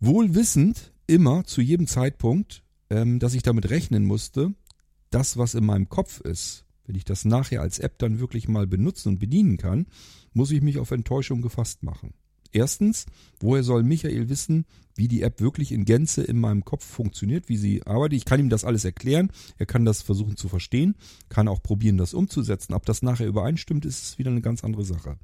[0.00, 4.54] Wohl wissend, immer zu jedem Zeitpunkt, ähm, dass ich damit rechnen musste,
[5.10, 8.66] das, was in meinem Kopf ist, wenn ich das nachher als App dann wirklich mal
[8.66, 9.86] benutzen und bedienen kann,
[10.32, 12.14] muss ich mich auf Enttäuschung gefasst machen.
[12.52, 13.06] Erstens,
[13.40, 17.56] woher soll Michael wissen, wie die App wirklich in Gänze in meinem Kopf funktioniert, wie
[17.56, 18.18] sie arbeitet?
[18.18, 20.96] Ich kann ihm das alles erklären, er kann das versuchen zu verstehen,
[21.28, 22.74] kann auch probieren, das umzusetzen.
[22.74, 25.18] Ob das nachher übereinstimmt, ist wieder eine ganz andere Sache.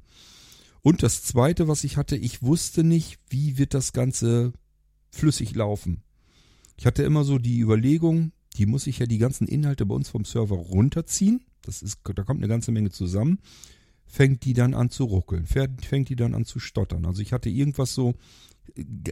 [0.81, 4.53] Und das Zweite, was ich hatte, ich wusste nicht, wie wird das Ganze
[5.09, 6.03] flüssig laufen.
[6.77, 10.09] Ich hatte immer so die Überlegung, die muss ich ja die ganzen Inhalte bei uns
[10.09, 11.41] vom Server runterziehen.
[11.63, 13.39] Das ist, da kommt eine ganze Menge zusammen.
[14.05, 17.05] Fängt die dann an zu ruckeln, fängt die dann an zu stottern.
[17.05, 18.13] Also ich hatte irgendwas so,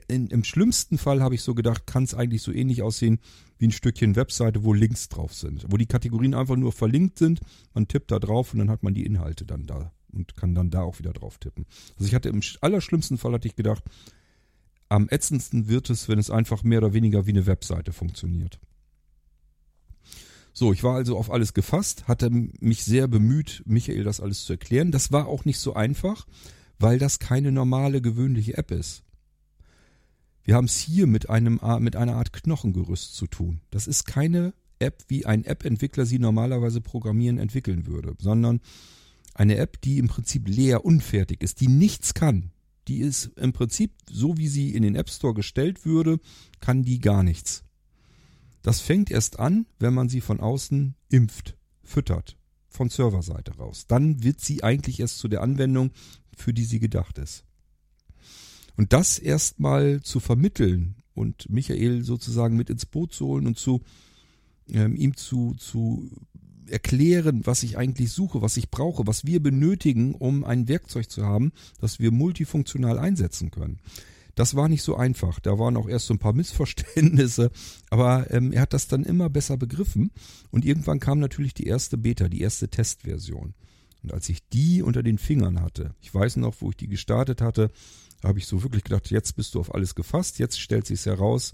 [0.07, 3.19] in, im schlimmsten Fall habe ich so gedacht, kann es eigentlich so ähnlich aussehen
[3.57, 7.39] wie ein Stückchen Webseite, wo Links drauf sind, wo die Kategorien einfach nur verlinkt sind.
[7.73, 10.69] Man tippt da drauf und dann hat man die Inhalte dann da und kann dann
[10.69, 11.65] da auch wieder drauf tippen.
[11.95, 13.83] Also ich hatte im allerschlimmsten Fall hatte ich gedacht,
[14.89, 18.59] am ätzendsten wird es, wenn es einfach mehr oder weniger wie eine Webseite funktioniert.
[20.53, 24.53] So, ich war also auf alles gefasst, hatte mich sehr bemüht, Michael das alles zu
[24.53, 24.91] erklären.
[24.91, 26.27] Das war auch nicht so einfach,
[26.77, 29.03] weil das keine normale, gewöhnliche App ist.
[30.43, 33.61] Wir haben es hier mit, einem, mit einer Art Knochengerüst zu tun.
[33.71, 38.59] Das ist keine App, wie ein App-Entwickler sie normalerweise programmieren, entwickeln würde, sondern
[39.33, 42.51] eine App, die im Prinzip leer, unfertig ist, die nichts kann.
[42.87, 46.19] Die ist im Prinzip, so wie sie in den App Store gestellt würde,
[46.59, 47.62] kann die gar nichts.
[48.63, 52.37] Das fängt erst an, wenn man sie von außen impft, füttert,
[52.69, 53.85] von Serverseite raus.
[53.87, 55.91] Dann wird sie eigentlich erst zu der Anwendung,
[56.35, 57.43] für die sie gedacht ist.
[58.75, 63.81] Und das erstmal zu vermitteln und Michael sozusagen mit ins Boot zu holen und zu
[64.69, 66.09] ähm, ihm zu, zu
[66.67, 71.25] erklären, was ich eigentlich suche, was ich brauche, was wir benötigen, um ein Werkzeug zu
[71.25, 73.79] haben, das wir multifunktional einsetzen können.
[74.35, 75.39] Das war nicht so einfach.
[75.39, 77.51] Da waren auch erst so ein paar Missverständnisse,
[77.89, 80.11] aber ähm, er hat das dann immer besser begriffen
[80.49, 83.53] und irgendwann kam natürlich die erste Beta, die erste Testversion.
[84.01, 87.41] Und als ich die unter den Fingern hatte, ich weiß noch, wo ich die gestartet
[87.41, 87.71] hatte,
[88.23, 91.53] habe ich so wirklich gedacht, jetzt bist du auf alles gefasst, jetzt stellt sich's heraus,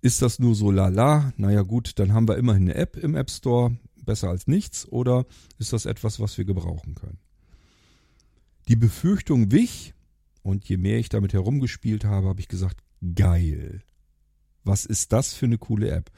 [0.00, 1.32] ist das nur so lala?
[1.36, 5.26] Naja gut, dann haben wir immerhin eine App im App Store, besser als nichts, oder
[5.58, 7.18] ist das etwas, was wir gebrauchen können?
[8.68, 9.94] Die Befürchtung wich,
[10.42, 12.82] und je mehr ich damit herumgespielt habe, habe ich gesagt,
[13.14, 13.82] geil.
[14.64, 16.10] Was ist das für eine coole App?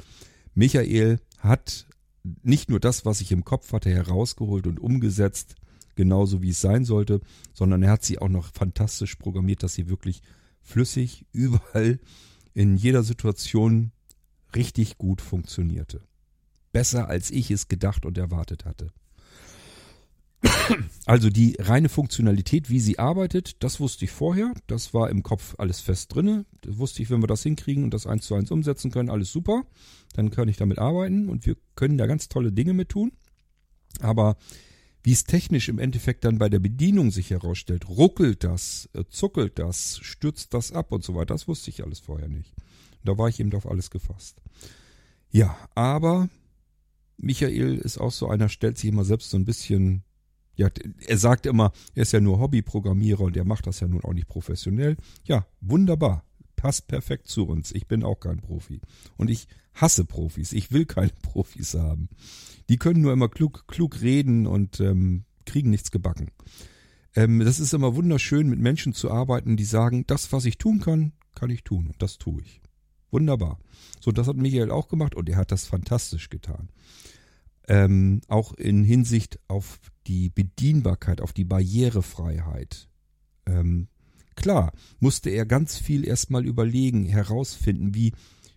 [0.54, 1.87] Michael hat
[2.42, 5.54] nicht nur das, was ich im Kopf hatte, herausgeholt und umgesetzt,
[5.94, 7.20] genauso wie es sein sollte,
[7.52, 10.22] sondern er hat sie auch noch fantastisch programmiert, dass sie wirklich
[10.61, 11.98] flüssig überall
[12.54, 13.92] in jeder Situation
[14.54, 16.02] richtig gut funktionierte.
[16.72, 18.92] Besser als ich es gedacht und erwartet hatte.
[21.07, 24.55] Also die reine Funktionalität, wie sie arbeitet, das wusste ich vorher.
[24.66, 26.46] Das war im Kopf alles fest drinne.
[26.61, 29.33] Das wusste ich, wenn wir das hinkriegen und das eins zu eins umsetzen können, alles
[29.33, 29.64] super.
[30.14, 33.12] Dann kann ich damit arbeiten und wir können da ganz tolle Dinge mit tun.
[34.00, 34.37] Aber
[35.03, 39.59] wie es technisch im Endeffekt dann bei der Bedienung sich herausstellt, ruckelt das, äh, zuckelt
[39.59, 42.55] das, stürzt das ab und so weiter, das wusste ich alles vorher nicht.
[43.03, 44.40] Da war ich eben auf alles gefasst.
[45.31, 46.29] Ja, aber
[47.16, 50.05] Michael ist auch so einer, stellt sich immer selbst so ein bisschen
[50.61, 50.68] ja,
[51.07, 54.12] er sagt immer, er ist ja nur Hobbyprogrammierer und er macht das ja nun auch
[54.12, 54.99] nicht professionell.
[55.25, 56.23] Ja, wunderbar.
[56.55, 57.73] Passt perfekt zu uns.
[57.73, 58.83] Ich bin auch kein Profi.
[59.16, 60.53] Und ich hasse Profis.
[60.53, 62.11] Ich will keine Profis haben.
[62.68, 66.31] Die können nur immer klug, klug reden und ähm, kriegen nichts gebacken.
[67.16, 70.81] Ähm, das ist immer wunderschön, mit Menschen zu arbeiten, die sagen, das, was ich tun
[70.81, 71.87] kann, kann ich tun.
[71.87, 72.61] Und das tue ich.
[73.11, 73.59] Wunderbar.
[73.99, 76.68] So, das hat Michael auch gemacht und er hat das fantastisch getan.
[77.70, 79.78] Ähm, auch in Hinsicht auf
[80.09, 82.88] die Bedienbarkeit, auf die Barrierefreiheit.
[83.46, 83.87] Ähm,
[84.35, 88.12] klar, musste er ganz viel erstmal überlegen, herausfinden, wie,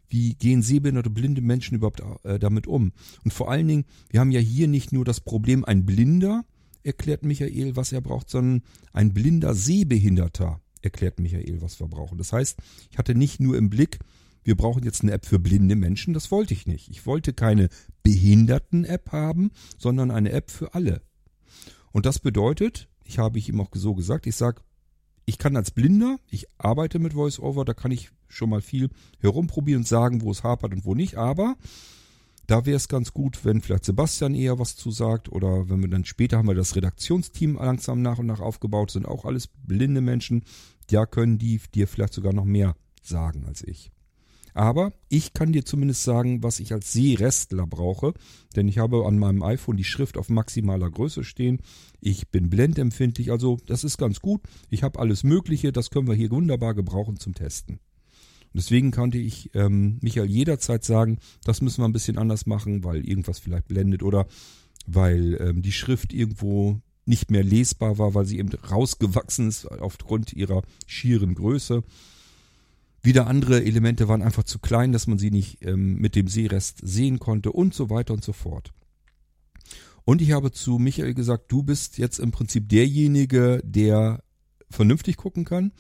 [0.08, 2.92] wie gehen sehbehinderte, blinde Menschen überhaupt äh, damit um.
[3.24, 6.44] Und vor allen Dingen, wir haben ja hier nicht nur das Problem, ein Blinder,
[6.82, 12.18] erklärt Michael, was er braucht, sondern ein blinder Sehbehinderter erklärt Michael, was wir brauchen.
[12.18, 12.60] Das heißt,
[12.92, 14.00] ich hatte nicht nur im Blick,
[14.44, 16.90] wir brauchen jetzt eine App für blinde Menschen, das wollte ich nicht.
[16.90, 17.70] Ich wollte keine
[18.04, 21.02] Behinderten-App haben, sondern eine App für alle.
[21.92, 24.62] Und das bedeutet, ich habe ich ihm auch so gesagt, ich sage,
[25.26, 28.90] ich kann als Blinder, ich arbeite mit VoiceOver, da kann ich schon mal viel
[29.20, 31.56] herumprobieren und sagen, wo es hapert und wo nicht, aber
[32.46, 35.90] da wäre es ganz gut, wenn vielleicht Sebastian eher was zu sagt oder wenn wir
[35.90, 40.02] dann später haben wir das Redaktionsteam langsam nach und nach aufgebaut, sind auch alles blinde
[40.02, 40.44] Menschen,
[40.88, 43.93] da können die dir vielleicht sogar noch mehr sagen als ich.
[44.54, 48.14] Aber ich kann dir zumindest sagen, was ich als Sehrestler brauche,
[48.56, 51.60] denn ich habe an meinem iPhone die Schrift auf maximaler Größe stehen.
[52.02, 54.42] Ich bin blendempfindlich, also das ist ganz gut.
[54.70, 57.80] Ich habe alles Mögliche, das können wir hier wunderbar gebrauchen zum Testen.
[58.54, 63.08] Deswegen konnte ich ähm, Michael jederzeit sagen, das müssen wir ein bisschen anders machen, weil
[63.08, 64.28] irgendwas vielleicht blendet oder
[64.86, 70.34] weil ähm, die Schrift irgendwo nicht mehr lesbar war, weil sie eben rausgewachsen ist aufgrund
[70.34, 71.84] ihrer schieren Größe.
[73.04, 76.80] Wieder andere Elemente waren einfach zu klein, dass man sie nicht ähm, mit dem Seerest
[76.82, 78.72] sehen konnte und so weiter und so fort.
[80.06, 84.24] Und ich habe zu Michael gesagt, du bist jetzt im Prinzip derjenige, der
[84.70, 85.72] vernünftig gucken kann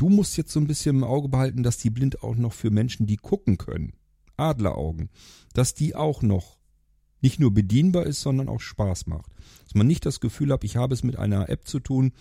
[0.00, 2.70] Du musst jetzt so ein bisschen im Auge behalten, dass die blind auch noch für
[2.70, 3.92] Menschen, die gucken können,
[4.38, 5.10] Adleraugen,
[5.52, 6.56] dass die auch noch
[7.20, 9.30] nicht nur bedienbar ist, sondern auch Spaß macht.
[9.64, 12.12] Dass man nicht das Gefühl hat, ich habe es mit einer App zu tun,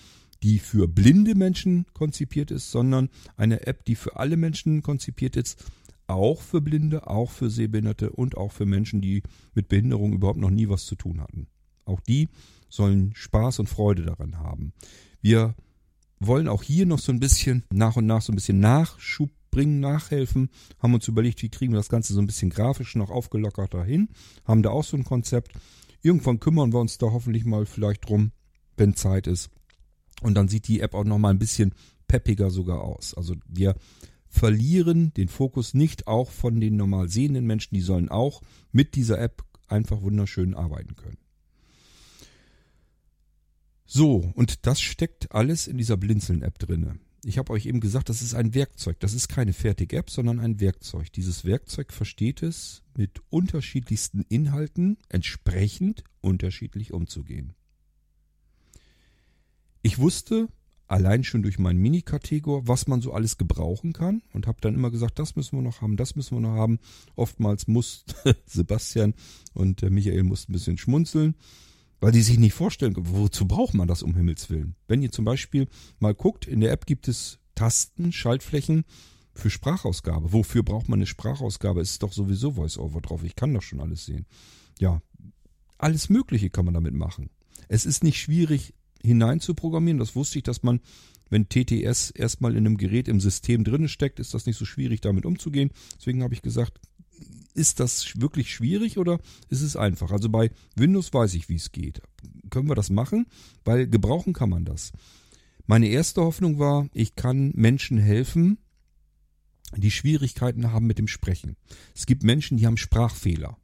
[0.43, 5.63] die für blinde Menschen konzipiert ist, sondern eine App, die für alle Menschen konzipiert ist,
[6.07, 9.23] auch für Blinde, auch für Sehbehinderte und auch für Menschen, die
[9.53, 11.47] mit Behinderung überhaupt noch nie was zu tun hatten.
[11.85, 12.29] Auch die
[12.69, 14.73] sollen Spaß und Freude daran haben.
[15.21, 15.55] Wir
[16.19, 19.79] wollen auch hier noch so ein bisschen nach und nach so ein bisschen Nachschub bringen,
[19.79, 20.49] nachhelfen,
[20.79, 24.09] haben uns überlegt, wie kriegen wir das Ganze so ein bisschen grafisch noch aufgelockerter hin,
[24.45, 25.53] haben da auch so ein Konzept.
[26.01, 28.31] Irgendwann kümmern wir uns da hoffentlich mal vielleicht drum,
[28.77, 29.49] wenn Zeit ist.
[30.21, 31.73] Und dann sieht die App auch noch mal ein bisschen
[32.07, 33.13] peppiger sogar aus.
[33.13, 33.75] Also wir
[34.27, 39.19] verlieren den Fokus nicht auch von den normal sehenden Menschen, die sollen auch mit dieser
[39.19, 41.17] App einfach wunderschön arbeiten können.
[43.85, 46.99] So, und das steckt alles in dieser Blinzeln-App drinne.
[47.25, 48.99] Ich habe euch eben gesagt, das ist ein Werkzeug.
[48.99, 51.11] Das ist keine fertige App, sondern ein Werkzeug.
[51.11, 57.55] Dieses Werkzeug versteht es, mit unterschiedlichsten Inhalten entsprechend unterschiedlich umzugehen.
[59.89, 60.49] Ich wusste
[60.85, 64.91] allein schon durch meinen Mini-Kategor, was man so alles gebrauchen kann und habe dann immer
[64.91, 66.77] gesagt, das müssen wir noch haben, das müssen wir noch haben.
[67.15, 69.15] Oftmals musste Sebastian
[69.55, 71.33] und Michael mussten ein bisschen schmunzeln
[72.01, 74.75] weil die sich nicht vorstellen, wozu braucht man das um Himmels Willen?
[74.87, 78.85] Wenn ihr zum Beispiel mal guckt, in der App gibt es Tasten, Schaltflächen
[79.33, 80.31] für Sprachausgabe.
[80.31, 81.81] Wofür braucht man eine Sprachausgabe?
[81.81, 83.23] Es ist doch sowieso VoiceOver drauf.
[83.23, 84.27] Ich kann doch schon alles sehen.
[84.79, 85.01] Ja,
[85.79, 87.31] alles Mögliche kann man damit machen.
[87.67, 89.99] Es ist nicht schwierig hinein zu programmieren.
[89.99, 90.79] Das wusste ich, dass man,
[91.29, 95.01] wenn TTS erstmal in einem Gerät im System drin steckt, ist das nicht so schwierig,
[95.01, 95.71] damit umzugehen.
[95.97, 96.79] Deswegen habe ich gesagt,
[97.53, 100.11] ist das wirklich schwierig oder ist es einfach?
[100.11, 102.01] Also bei Windows weiß ich, wie es geht.
[102.49, 103.27] Können wir das machen?
[103.65, 104.91] Weil gebrauchen kann man das.
[105.65, 108.57] Meine erste Hoffnung war, ich kann Menschen helfen,
[109.75, 111.57] die Schwierigkeiten haben mit dem Sprechen.
[111.95, 113.57] Es gibt Menschen, die haben Sprachfehler.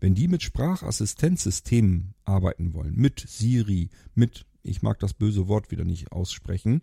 [0.00, 5.84] Wenn die mit Sprachassistenzsystemen arbeiten wollen, mit Siri, mit, ich mag das böse Wort wieder
[5.84, 6.82] nicht aussprechen,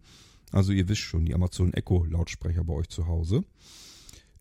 [0.51, 3.43] also ihr wisst schon, die Amazon Echo Lautsprecher bei euch zu Hause.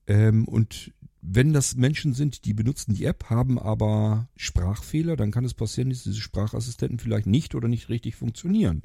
[0.07, 5.44] Ähm, und wenn das Menschen sind, die benutzen die App, haben aber Sprachfehler, dann kann
[5.44, 8.83] es passieren, dass diese Sprachassistenten vielleicht nicht oder nicht richtig funktionieren.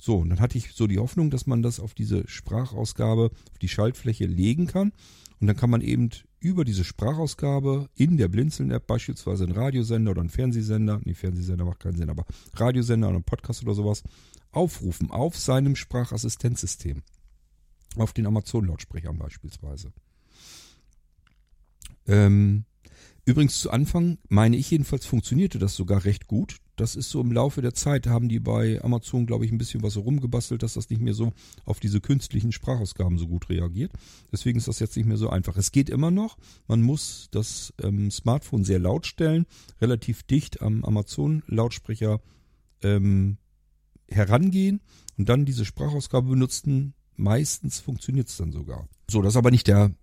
[0.00, 3.58] So, und dann hatte ich so die Hoffnung, dass man das auf diese Sprachausgabe, auf
[3.60, 4.92] die Schaltfläche legen kann.
[5.40, 6.10] Und dann kann man eben
[6.42, 11.80] über diese Sprachausgabe in der Blinzeln-App beispielsweise einen Radiosender oder einen Fernsehsender, nee, Fernsehsender macht
[11.80, 12.24] keinen Sinn, aber
[12.54, 14.02] Radiosender oder einen Podcast oder sowas
[14.50, 17.02] aufrufen auf seinem Sprachassistenzsystem.
[17.96, 19.92] Auf den Amazon-Lautsprechern beispielsweise.
[22.06, 22.64] Ähm,
[23.24, 26.56] übrigens zu Anfang, meine ich jedenfalls, funktionierte das sogar recht gut.
[26.76, 29.82] Das ist so im Laufe der Zeit, haben die bei Amazon, glaube ich, ein bisschen
[29.82, 31.32] was rumgebastelt, dass das nicht mehr so
[31.64, 33.92] auf diese künstlichen Sprachausgaben so gut reagiert.
[34.32, 35.56] Deswegen ist das jetzt nicht mehr so einfach.
[35.56, 36.38] Es geht immer noch.
[36.66, 39.46] Man muss das ähm, Smartphone sehr laut stellen,
[39.80, 42.20] relativ dicht am Amazon-Lautsprecher
[42.82, 43.36] ähm,
[44.08, 44.80] herangehen
[45.18, 46.94] und dann diese Sprachausgabe benutzen.
[47.16, 48.88] Meistens funktioniert es dann sogar.
[49.10, 49.94] So, das ist aber nicht der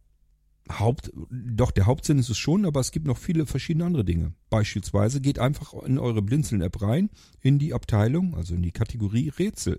[0.72, 4.34] Haupt, doch, der Hauptsinn ist es schon, aber es gibt noch viele verschiedene andere Dinge.
[4.50, 7.10] Beispielsweise geht einfach in eure Blinzeln-App rein,
[7.42, 9.78] in die Abteilung, also in die Kategorie Rätsel.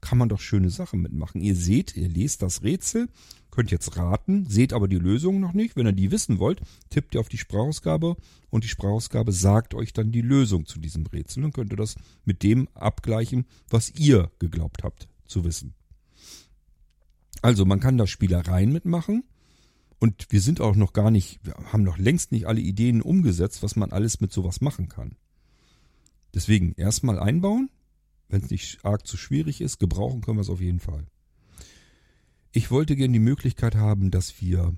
[0.00, 1.40] Kann man doch schöne Sachen mitmachen.
[1.40, 3.08] Ihr seht, ihr lest das Rätsel,
[3.50, 5.74] könnt jetzt raten, seht aber die Lösung noch nicht.
[5.76, 8.16] Wenn ihr die wissen wollt, tippt ihr auf die Sprachausgabe
[8.50, 11.42] und die Sprachausgabe sagt euch dann die Lösung zu diesem Rätsel.
[11.42, 15.74] Dann könnt ihr das mit dem abgleichen, was ihr geglaubt habt zu wissen.
[17.42, 19.24] Also man kann da Spielereien mitmachen
[20.00, 23.62] und wir sind auch noch gar nicht, wir haben noch längst nicht alle Ideen umgesetzt,
[23.62, 25.14] was man alles mit sowas machen kann.
[26.34, 27.70] Deswegen erstmal einbauen.
[28.28, 31.04] Wenn es nicht arg zu schwierig ist, gebrauchen können wir es auf jeden Fall.
[32.52, 34.74] Ich wollte gerne die Möglichkeit haben, dass wir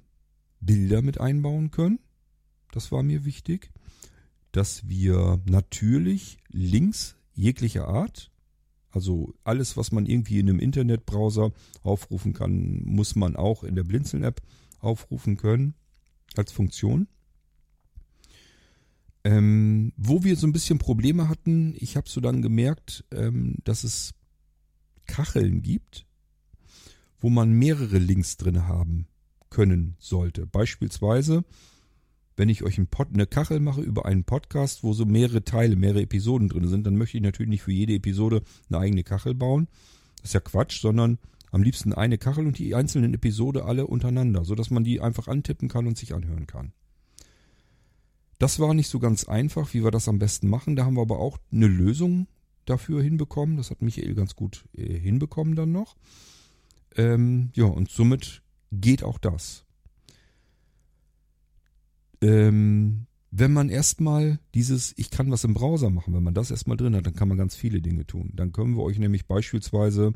[0.60, 2.00] Bilder mit einbauen können.
[2.72, 3.70] Das war mir wichtig.
[4.50, 8.30] Dass wir natürlich Links jeglicher Art,
[8.90, 13.84] also alles, was man irgendwie in einem Internetbrowser aufrufen kann, muss man auch in der
[13.84, 14.42] Blinzeln-App
[14.82, 15.74] aufrufen können
[16.36, 17.08] als Funktion.
[19.24, 23.84] Ähm, wo wir so ein bisschen Probleme hatten, ich habe so dann gemerkt, ähm, dass
[23.84, 24.14] es
[25.06, 26.06] Kacheln gibt,
[27.20, 29.06] wo man mehrere Links drin haben
[29.48, 30.46] können sollte.
[30.46, 31.44] Beispielsweise,
[32.36, 35.76] wenn ich euch ein Pod, eine Kachel mache über einen Podcast, wo so mehrere Teile,
[35.76, 39.34] mehrere Episoden drin sind, dann möchte ich natürlich nicht für jede Episode eine eigene Kachel
[39.34, 39.68] bauen.
[40.16, 41.18] Das ist ja Quatsch, sondern
[41.52, 45.68] am liebsten eine Kachel und die einzelnen Episode alle untereinander, sodass man die einfach antippen
[45.68, 46.72] kann und sich anhören kann.
[48.38, 50.74] Das war nicht so ganz einfach, wie wir das am besten machen.
[50.74, 52.26] Da haben wir aber auch eine Lösung
[52.64, 53.58] dafür hinbekommen.
[53.58, 55.96] Das hat Michael ganz gut äh, hinbekommen dann noch.
[56.96, 58.42] Ähm, ja, und somit
[58.72, 59.64] geht auch das.
[62.22, 66.76] Ähm, wenn man erstmal dieses, ich kann was im Browser machen, wenn man das erstmal
[66.76, 68.32] drin hat, dann kann man ganz viele Dinge tun.
[68.34, 70.14] Dann können wir euch nämlich beispielsweise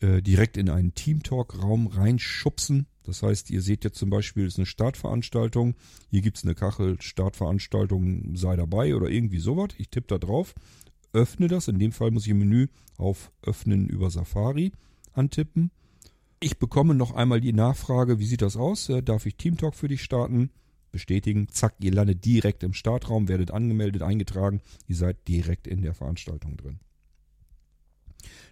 [0.00, 2.86] äh, direkt in einen Teamtalk-Raum reinschubsen.
[3.02, 5.74] Das heißt, ihr seht jetzt zum Beispiel, es ist eine Startveranstaltung.
[6.10, 9.70] Hier gibt es eine Kachel, Startveranstaltung, sei dabei oder irgendwie sowas.
[9.78, 10.54] Ich tippe da drauf,
[11.12, 11.68] öffne das.
[11.68, 14.72] In dem Fall muss ich im Menü auf Öffnen über Safari
[15.12, 15.70] antippen.
[16.40, 18.88] Ich bekomme noch einmal die Nachfrage, wie sieht das aus?
[18.88, 20.50] Äh, darf ich Teamtalk für dich starten?
[20.92, 21.48] Bestätigen.
[21.50, 24.60] Zack, ihr landet direkt im Startraum, werdet angemeldet, eingetragen.
[24.86, 26.80] Ihr seid direkt in der Veranstaltung drin.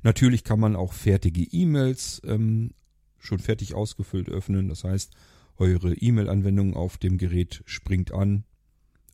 [0.02, 2.72] Natürlich kann man auch fertige E-Mails ähm,
[3.18, 4.68] schon fertig ausgefüllt öffnen.
[4.68, 5.12] Das heißt,
[5.56, 8.44] eure E-Mail-Anwendung auf dem Gerät springt an,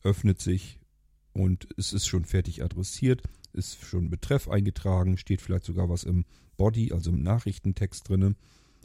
[0.03, 0.79] öffnet sich
[1.33, 6.25] und es ist schon fertig adressiert, ist schon Betreff eingetragen, steht vielleicht sogar was im
[6.57, 8.35] Body, also im Nachrichtentext drinne.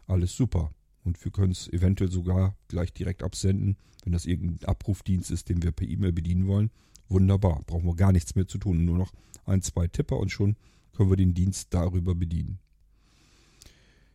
[0.06, 0.72] Alles super.
[1.04, 5.62] Und wir können es eventuell sogar gleich direkt absenden, wenn das irgendein Abrufdienst ist, den
[5.62, 6.70] wir per E-Mail bedienen wollen.
[7.08, 7.62] Wunderbar.
[7.66, 8.84] Brauchen wir gar nichts mehr zu tun.
[8.84, 9.12] Nur noch
[9.44, 10.56] ein, zwei Tipper und schon
[11.00, 12.58] können wir den Dienst darüber bedienen.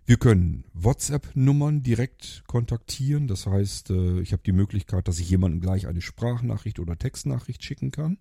[0.05, 3.27] Wir können WhatsApp-Nummern direkt kontaktieren.
[3.27, 7.63] Das heißt, äh, ich habe die Möglichkeit, dass ich jemandem gleich eine Sprachnachricht oder Textnachricht
[7.63, 8.19] schicken kann.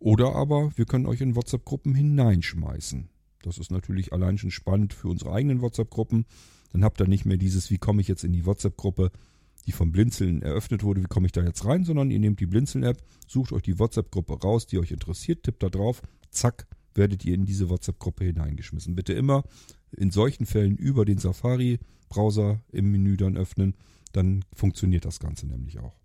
[0.00, 3.08] Oder aber wir können euch in WhatsApp-Gruppen hineinschmeißen.
[3.40, 6.26] Das ist natürlich allein schon spannend für unsere eigenen WhatsApp-Gruppen.
[6.74, 9.12] Dann habt ihr nicht mehr dieses, wie komme ich jetzt in die WhatsApp-Gruppe,
[9.64, 12.46] die vom Blinzeln eröffnet wurde, wie komme ich da jetzt rein, sondern ihr nehmt die
[12.46, 17.34] Blinzeln-App, sucht euch die WhatsApp-Gruppe raus, die euch interessiert, tippt da drauf, zack, werdet ihr
[17.34, 18.94] in diese WhatsApp-Gruppe hineingeschmissen.
[18.94, 19.44] Bitte immer
[19.92, 23.74] in solchen Fällen über den Safari-Browser im Menü dann öffnen,
[24.12, 25.96] dann funktioniert das Ganze nämlich auch.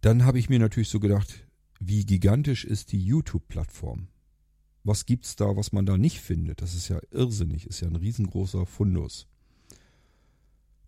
[0.00, 1.46] Dann habe ich mir natürlich so gedacht,
[1.78, 4.08] wie gigantisch ist die YouTube-Plattform?
[4.84, 6.60] Was gibt's da, was man da nicht findet?
[6.60, 9.28] Das ist ja irrsinnig, ist ja ein riesengroßer Fundus.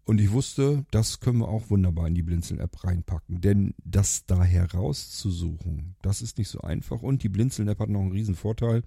[0.04, 3.40] Und ich wusste, das können wir auch wunderbar in die Blinzeln-App reinpacken.
[3.40, 7.02] Denn das da herauszusuchen, das ist nicht so einfach.
[7.02, 8.82] Und die Blinzeln-App hat noch einen riesen Vorteil.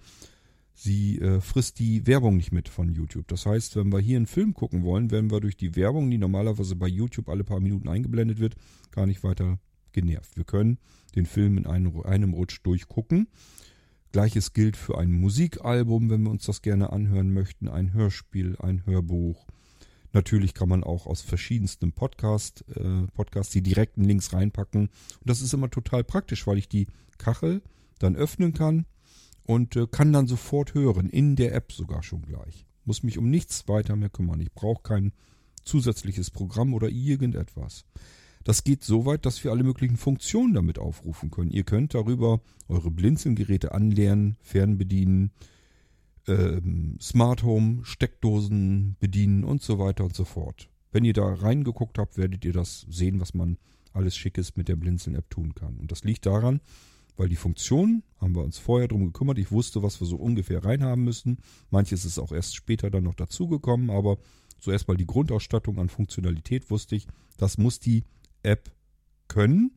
[0.76, 3.28] Sie äh, frisst die Werbung nicht mit von YouTube.
[3.30, 6.20] Das heißt, wenn wir hier einen Film gucken wollen, werden wir durch die Werbung, die
[6.20, 8.56] normalerweise bei YouTube alle paar Minuten eingeblendet wird,
[8.92, 9.58] gar nicht weiter
[9.94, 10.38] genervt.
[10.38, 10.78] Wir können
[11.16, 13.28] den Film in einem, einem Rutsch durchgucken.
[14.12, 18.86] Gleiches gilt für ein Musikalbum, wenn wir uns das gerne anhören möchten, ein Hörspiel, ein
[18.86, 19.48] Hörbuch
[20.14, 24.84] Natürlich kann man auch aus verschiedensten Podcast, äh, Podcasts die direkten Links reinpacken.
[24.84, 26.88] Und das ist immer total praktisch, weil ich die
[27.18, 27.62] Kachel
[28.00, 28.86] dann öffnen kann
[29.44, 32.66] und äh, kann dann sofort hören, in der App sogar schon gleich.
[32.86, 34.40] Muss mich um nichts weiter mehr kümmern.
[34.40, 35.12] Ich brauche kein
[35.66, 37.86] zusätzliches Programm oder irgendetwas.
[38.44, 41.52] Das geht so weit, dass wir alle möglichen Funktionen damit aufrufen können.
[41.52, 42.40] Ihr könnt darüber
[42.70, 45.32] eure Blinzelgeräte anlernen, fernbedienen,
[46.28, 50.70] ähm, Smart Home, Steckdosen bedienen und so weiter und so fort.
[50.92, 53.58] Wenn ihr da reingeguckt habt, werdet ihr das sehen, was man
[53.94, 55.78] alles Schickes mit der Blinzeln-App tun kann.
[55.78, 56.62] Und das liegt daran,
[57.18, 60.64] weil die Funktion, haben wir uns vorher drum gekümmert, ich wusste, was wir so ungefähr
[60.64, 61.40] reinhaben müssen.
[61.72, 64.18] Manches ist auch erst später dann noch dazugekommen, aber
[64.60, 67.08] zuerst mal die Grundausstattung an Funktionalität wusste ich,
[67.38, 68.04] das muss die
[68.44, 68.72] App
[69.28, 69.72] können.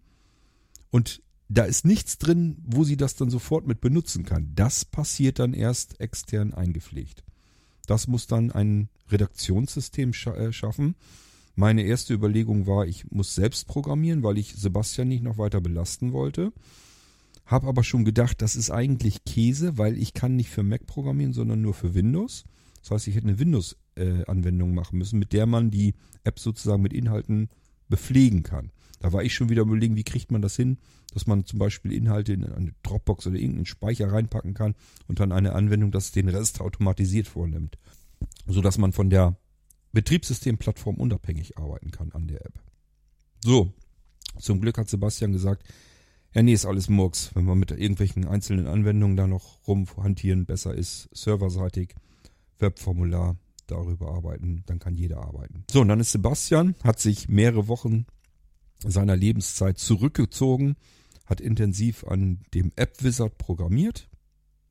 [0.91, 1.23] Und
[1.53, 4.53] da ist nichts drin, wo sie das dann sofort mit benutzen kann.
[4.55, 7.25] Das passiert dann erst extern eingepflegt.
[7.87, 10.95] Das muss dann ein Redaktionssystem scha äh, schaffen.
[11.57, 16.13] Meine erste Überlegung war, ich muss selbst programmieren, weil ich Sebastian nicht noch weiter belasten
[16.13, 16.53] wollte.
[17.47, 21.33] Hab aber schon gedacht, das ist eigentlich Käse, weil ich kann nicht für Mac programmieren,
[21.33, 22.45] sondern nur für Windows.
[22.83, 26.81] Das heißt, ich hätte eine Windows-Anwendung äh, machen müssen, mit der man die App sozusagen
[26.81, 27.49] mit Inhalten
[27.89, 28.71] bepflegen kann.
[29.01, 30.79] Da war ich schon wieder überlegen, wie kriegt man das hin,
[31.13, 34.75] dass man zum Beispiel Inhalte in eine Dropbox oder irgendeinen Speicher reinpacken kann
[35.09, 37.79] und dann eine Anwendung, das den Rest automatisiert vornimmt.
[38.47, 39.37] So dass man von der
[39.93, 42.61] Betriebssystemplattform unabhängig arbeiten kann an der App.
[43.43, 43.73] So,
[44.39, 45.65] zum Glück hat Sebastian gesagt,
[46.33, 47.31] ja, nee, ist alles Murks.
[47.35, 51.95] Wenn wir mit irgendwelchen einzelnen Anwendungen da noch rumhantieren, besser ist serverseitig,
[52.59, 53.37] Webformular,
[53.67, 55.65] darüber arbeiten, dann kann jeder arbeiten.
[55.71, 58.07] So, und dann ist Sebastian, hat sich mehrere Wochen
[58.85, 60.77] seiner Lebenszeit zurückgezogen,
[61.27, 64.09] hat intensiv an dem App Wizard programmiert.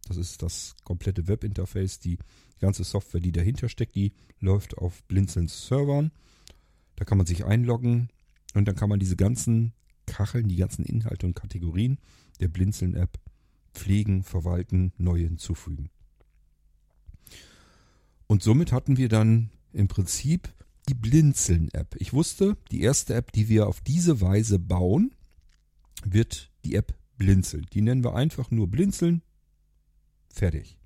[0.07, 2.17] Das ist das komplette Webinterface, die
[2.59, 6.11] ganze Software, die dahinter steckt, die läuft auf Blinzelns Servern.
[6.95, 8.09] Da kann man sich einloggen
[8.53, 9.73] und dann kann man diese ganzen
[10.05, 11.99] Kacheln, die ganzen Inhalte und Kategorien
[12.39, 13.19] der Blinzeln-App
[13.73, 15.89] pflegen, verwalten, neue hinzufügen.
[18.27, 20.49] Und somit hatten wir dann im Prinzip
[20.89, 21.95] die Blinzeln-App.
[21.99, 25.13] Ich wusste, die erste App, die wir auf diese Weise bauen,
[26.03, 27.67] wird die App Blinzeln.
[27.73, 29.21] Die nennen wir einfach nur Blinzeln.
[30.29, 30.79] Fertig.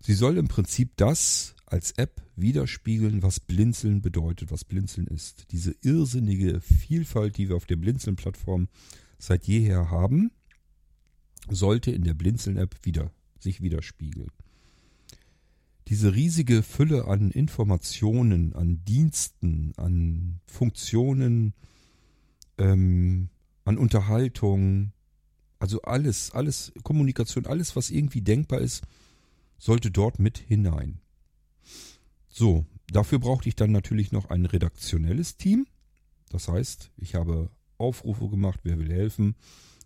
[0.00, 5.46] Sie soll im Prinzip das als App widerspiegeln, was Blinzeln bedeutet, was Blinzeln ist.
[5.50, 8.68] Diese irrsinnige Vielfalt, die wir auf der Blinzeln-Plattform
[9.18, 10.30] seit jeher haben,
[11.48, 14.30] sollte in der Blinzeln-App wieder, sich widerspiegeln.
[15.88, 21.54] Diese riesige Fülle an Informationen, an Diensten, an Funktionen,
[22.58, 23.30] ähm,
[23.64, 24.92] an Unterhaltung,
[25.58, 28.82] also alles, alles, Kommunikation, alles, was irgendwie denkbar ist,
[29.58, 31.00] sollte dort mit hinein.
[32.28, 35.66] So, dafür brauchte ich dann natürlich noch ein redaktionelles Team.
[36.30, 39.34] Das heißt, ich habe Aufrufe gemacht, wer will helfen.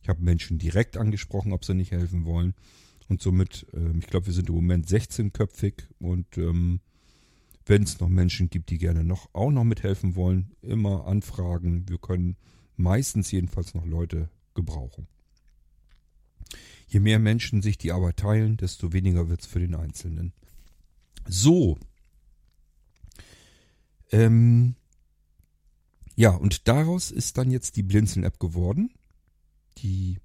[0.02, 2.54] Ich habe Menschen direkt angesprochen, ob sie nicht helfen wollen.
[3.08, 6.80] Und somit, äh, ich glaube, wir sind im Moment 16-köpfig und ähm,
[7.66, 11.88] wenn es noch Menschen gibt, die gerne noch auch noch mithelfen wollen, immer anfragen.
[11.88, 12.36] Wir können
[12.76, 15.06] meistens jedenfalls noch Leute gebrauchen.
[16.88, 20.32] Je mehr Menschen sich die Arbeit teilen, desto weniger wird es für den Einzelnen.
[21.26, 21.78] So.
[24.10, 24.74] Ähm,
[26.16, 28.90] ja, und daraus ist dann jetzt die Blinzeln-App geworden.
[29.78, 30.18] Die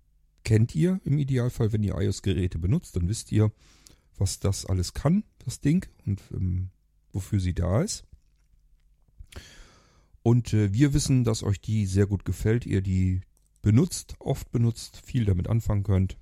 [0.47, 3.51] kennt ihr im Idealfall, wenn ihr iOS-Geräte benutzt, dann wisst ihr,
[4.17, 6.69] was das alles kann, das Ding, und ähm,
[7.11, 8.05] wofür sie da ist.
[10.23, 13.23] Und äh, wir wissen, dass euch die sehr gut gefällt, ihr die
[13.61, 16.15] benutzt, oft benutzt, viel damit anfangen könnt.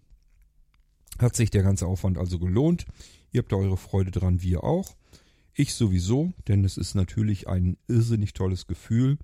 [1.19, 2.87] Hat sich der ganze Aufwand also gelohnt.
[3.31, 4.95] Ihr habt da eure Freude dran, wir auch.
[5.53, 9.19] Ich sowieso, denn es ist natürlich ein irrsinnig tolles Gefühl,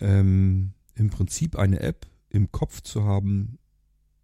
[0.00, 3.58] ähm, im Prinzip eine App im Kopf zu haben,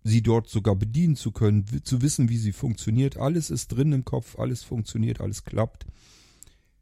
[0.04, 3.16] sie dort sogar bedienen zu können, zu wissen, wie sie funktioniert.
[3.16, 5.86] Alles ist drin im Kopf, alles funktioniert, alles klappt.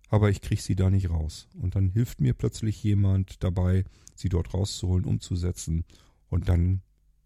[0.09, 1.49] Aber ich kriege sie da nicht raus.
[1.55, 5.85] Und dann hilft mir plötzlich jemand dabei, sie dort rauszuholen, umzusetzen.
[6.29, 6.83] Und dann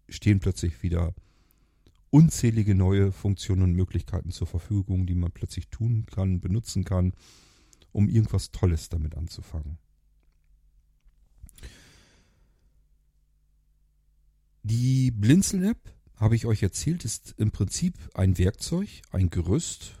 [0.07, 1.15] stehen plötzlich wieder
[2.11, 7.13] unzählige neue Funktionen und Möglichkeiten zur Verfügung, die man plötzlich tun kann, benutzen kann,
[7.91, 9.77] um irgendwas Tolles damit anzufangen.
[14.67, 19.93] Die Blinzeln-App, habe ich euch erzählt, ist im Prinzip ein Werkzeug, ein Gerüst.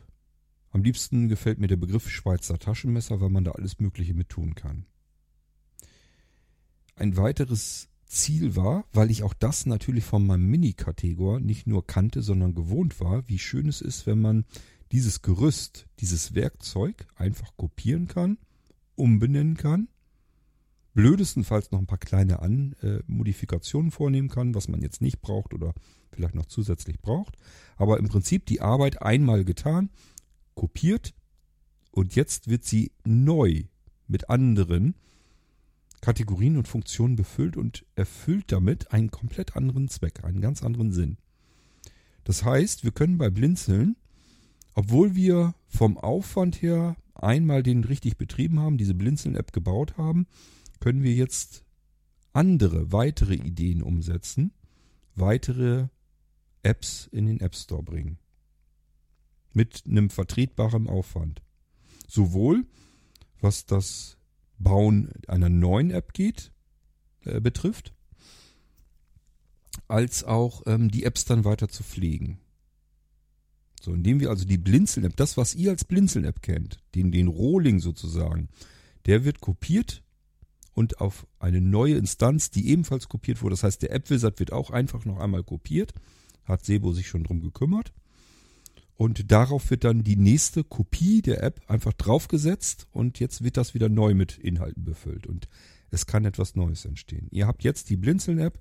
[0.71, 4.55] Am liebsten gefällt mir der Begriff Schweizer Taschenmesser, weil man da alles Mögliche mit tun
[4.55, 4.87] kann.
[6.95, 12.23] Ein weiteres Ziel war, weil ich auch das natürlich von meinem Mini-Kategor nicht nur kannte,
[12.23, 14.45] sondern gewohnt war, wie schön es ist, wenn man
[14.91, 18.39] dieses Gerüst, dieses Werkzeug einfach kopieren kann,
[18.95, 19.89] umbenennen kann
[20.95, 25.53] blödestenfalls noch ein paar kleine An äh, Modifikationen vornehmen kann, was man jetzt nicht braucht
[25.53, 25.73] oder
[26.11, 27.35] vielleicht noch zusätzlich braucht.
[27.75, 29.89] Aber im Prinzip die Arbeit einmal getan,
[30.55, 31.13] kopiert
[31.91, 33.65] und jetzt wird sie neu
[34.07, 34.95] mit anderen
[36.01, 41.17] Kategorien und Funktionen befüllt und erfüllt damit einen komplett anderen Zweck, einen ganz anderen Sinn.
[42.23, 43.97] Das heißt, wir können bei Blinzeln,
[44.75, 50.27] obwohl wir vom Aufwand her einmal den richtig betrieben haben, diese Blinzeln-App gebaut haben,
[50.85, 51.65] können wir jetzt
[52.31, 54.51] andere, weitere Ideen umsetzen,
[55.15, 55.87] weitere
[56.61, 58.19] Apps in den App Store bringen.
[59.51, 61.41] Mit einem vertretbaren Aufwand.
[62.07, 62.67] Sowohl
[63.41, 64.19] was das
[64.59, 66.51] Bauen einer neuen App geht,
[67.23, 67.95] äh, betrifft,
[69.87, 72.37] als auch ähm, die Apps dann weiter zu pflegen.
[73.81, 77.79] So, indem wir also die Blinzeln-App, das, was ihr als Blinzeln-App kennt, den, den Rohling
[77.79, 78.49] sozusagen,
[79.07, 80.03] der wird kopiert
[80.75, 83.53] und auf eine neue Instanz, die ebenfalls kopiert wurde.
[83.53, 85.93] Das heißt, der App Wizard wird auch einfach noch einmal kopiert.
[86.43, 87.91] Hat Sebo sich schon drum gekümmert.
[88.97, 93.73] Und darauf wird dann die nächste Kopie der App einfach draufgesetzt und jetzt wird das
[93.73, 95.49] wieder neu mit Inhalten befüllt und
[95.91, 97.27] es kann etwas Neues entstehen.
[97.31, 98.57] Ihr habt jetzt die Blinzeln-App,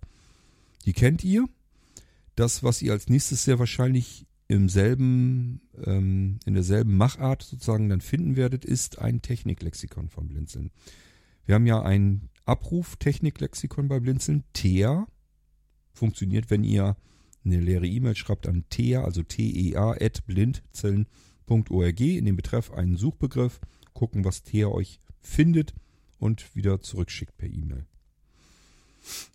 [0.86, 1.48] die kennt ihr.
[2.34, 8.00] Das, was ihr als nächstes sehr wahrscheinlich im selben, ähm, in derselben Machart sozusagen dann
[8.00, 10.72] finden werdet, ist ein Techniklexikon von Blinzeln.
[11.47, 14.45] Wir haben ja ein Abruf-Technik-Lexikon bei Blinzeln.
[14.53, 15.07] TEA
[15.92, 16.97] funktioniert, wenn ihr
[17.45, 23.61] eine leere E-Mail schreibt an TEA, also T-E-A, at blinzeln.org in den Betreff einen Suchbegriff,
[23.92, 25.74] gucken, was Thea euch findet
[26.18, 27.86] und wieder zurückschickt per E-Mail.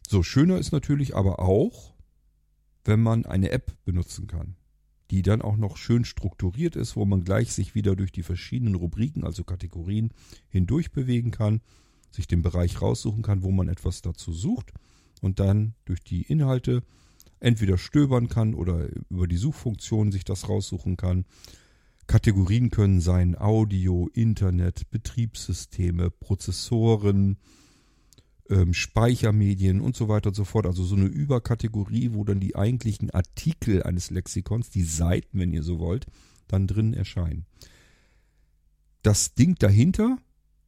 [0.08, 1.94] So, schöner ist natürlich aber auch,
[2.84, 4.56] wenn man eine App benutzen kann,
[5.12, 8.76] die dann auch noch schön strukturiert ist, wo man gleich sich wieder durch die verschiedenen
[8.76, 10.12] Rubriken, also Kategorien,
[10.50, 11.62] hindurch bewegen kann,
[12.12, 14.72] sich den Bereich raussuchen kann, wo man etwas dazu sucht
[15.22, 16.84] und dann durch die Inhalte
[17.40, 21.26] entweder stöbern kann oder über die Suchfunktion sich das raussuchen kann.
[22.08, 27.38] Kategorien können sein Audio, Internet, Betriebssysteme, Prozessoren,
[28.50, 30.66] ähm, Speichermedien und so weiter und so fort.
[30.66, 35.64] Also so eine Überkategorie, wo dann die eigentlichen Artikel eines Lexikons, die Seiten, wenn ihr
[35.64, 36.08] so wollt,
[36.48, 37.46] dann drin erscheinen.
[39.04, 40.18] Das Ding dahinter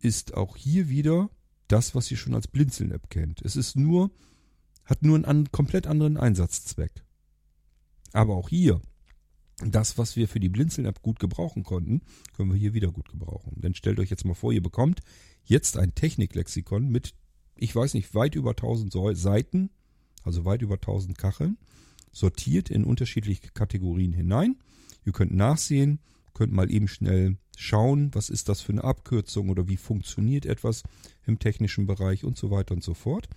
[0.02, 1.30] ist auch hier wieder
[1.68, 3.42] das, was ihr schon als Blinzeln-App kennt.
[3.42, 4.12] Es ist nur,
[4.86, 7.04] hat nur einen komplett anderen Einsatzzweck.
[8.12, 8.82] Aber auch hier,
[9.64, 12.02] das, was wir für die Blinzeln-App gut gebrauchen konnten,
[12.36, 13.62] können wir hier wieder gut gebrauchen.
[13.62, 15.02] Denn stellt euch jetzt mal vor, ihr bekommt
[15.46, 17.14] jetzt ein Techniklexikon mit
[17.62, 19.70] ich weiß nicht, weit über 1000 Seiten,
[20.24, 21.58] also weit über 1000 Kacheln,
[22.12, 24.58] sortiert in unterschiedliche Kategorien hinein.
[25.06, 26.00] Ihr könnt nachsehen,
[26.34, 30.84] könnt mal eben schnell schauen, was ist das für eine Abkürzung oder wie funktioniert etwas
[31.26, 33.30] im technischen Bereich und so weiter und so fort.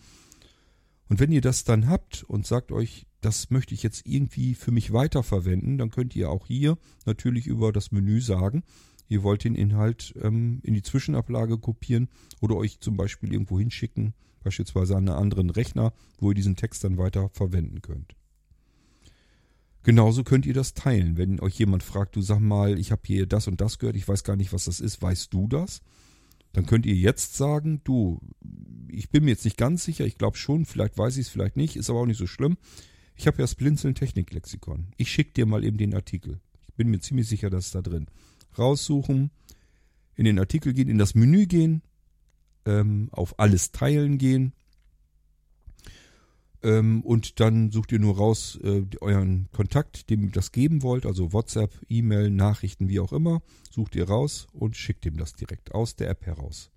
[1.08, 4.70] Und wenn ihr das dann habt und sagt euch, das möchte ich jetzt irgendwie für
[4.70, 8.62] mich weiterverwenden, dann könnt ihr auch hier natürlich über das Menü sagen,
[9.08, 12.08] ihr wollt den Inhalt ähm, in die Zwischenablage kopieren
[12.40, 16.84] oder euch zum Beispiel irgendwo hinschicken, beispielsweise an einen anderen Rechner, wo ihr diesen Text
[16.84, 18.14] dann weiter verwenden könnt.
[19.84, 21.18] Genauso könnt ihr das teilen.
[21.18, 24.08] Wenn euch jemand fragt, du sag mal, ich habe hier das und das gehört, ich
[24.08, 25.82] weiß gar nicht, was das ist, weißt du das?
[26.54, 28.18] Dann könnt ihr jetzt sagen, du,
[28.88, 31.56] ich bin mir jetzt nicht ganz sicher, ich glaube schon, vielleicht weiß ich es, vielleicht
[31.56, 32.56] nicht, ist aber auch nicht so schlimm.
[33.14, 34.86] Ich habe ja das Blinzeln Techniklexikon.
[34.96, 36.40] Ich schicke dir mal eben den Artikel.
[36.66, 38.06] Ich bin mir ziemlich sicher, dass es da drin
[38.56, 39.30] raussuchen,
[40.14, 41.82] in den Artikel gehen, in das Menü gehen,
[42.64, 44.54] ähm, auf alles teilen gehen
[46.64, 51.04] ähm, und dann sucht ihr nur raus äh, euren Kontakt, dem ihr das geben wollt,
[51.04, 55.74] also WhatsApp, E-Mail, Nachrichten, wie auch immer, sucht ihr raus und schickt ihm das direkt
[55.74, 56.70] aus der App heraus.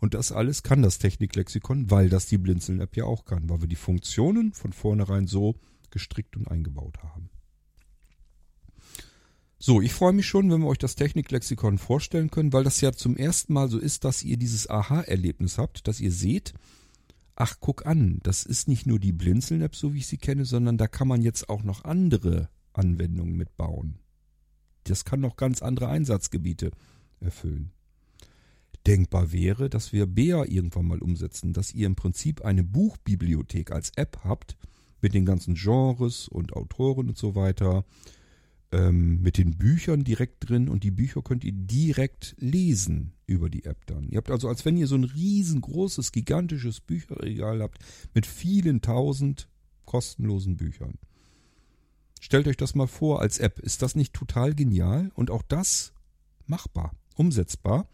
[0.00, 3.68] Und das alles kann das Techniklexikon, weil das die Blinzeln-App ja auch kann, weil wir
[3.68, 5.54] die Funktionen von vornherein so
[5.90, 7.30] gestrickt und eingebaut haben.
[9.58, 12.92] So, ich freue mich schon, wenn wir euch das Techniklexikon vorstellen können, weil das ja
[12.92, 16.52] zum ersten Mal so ist, dass ihr dieses Aha-Erlebnis habt, dass ihr seht,
[17.36, 20.78] ach, guck an, das ist nicht nur die Blinzeln-App, so wie ich sie kenne, sondern
[20.78, 23.98] da kann man jetzt auch noch andere Anwendungen mitbauen.
[24.84, 26.70] Das kann noch ganz andere Einsatzgebiete
[27.20, 27.70] erfüllen.
[28.86, 33.90] Denkbar wäre, dass wir Bea irgendwann mal umsetzen, dass ihr im Prinzip eine Buchbibliothek als
[33.96, 34.56] App habt,
[35.00, 37.84] mit den ganzen Genres und Autoren und so weiter,
[38.72, 43.64] ähm, mit den Büchern direkt drin und die Bücher könnt ihr direkt lesen über die
[43.64, 44.08] App dann.
[44.08, 47.78] Ihr habt also, als wenn ihr so ein riesengroßes, gigantisches Bücherregal habt
[48.14, 49.48] mit vielen tausend
[49.84, 50.98] kostenlosen Büchern.
[52.20, 53.58] Stellt euch das mal vor als App.
[53.58, 55.10] Ist das nicht total genial?
[55.14, 55.92] Und auch das
[56.46, 57.86] machbar, umsetzbar,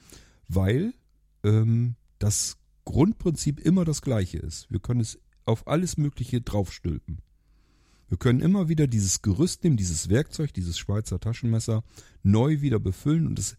[0.49, 0.95] weil
[1.43, 4.71] ähm, das Grundprinzip immer das gleiche ist.
[4.71, 7.23] Wir können es auf alles Mögliche draufstülpen.
[8.11, 11.85] Wir können immer wieder dieses Gerüst nehmen, dieses Werkzeug, dieses Schweizer Taschenmesser
[12.25, 13.57] neu wieder befüllen und es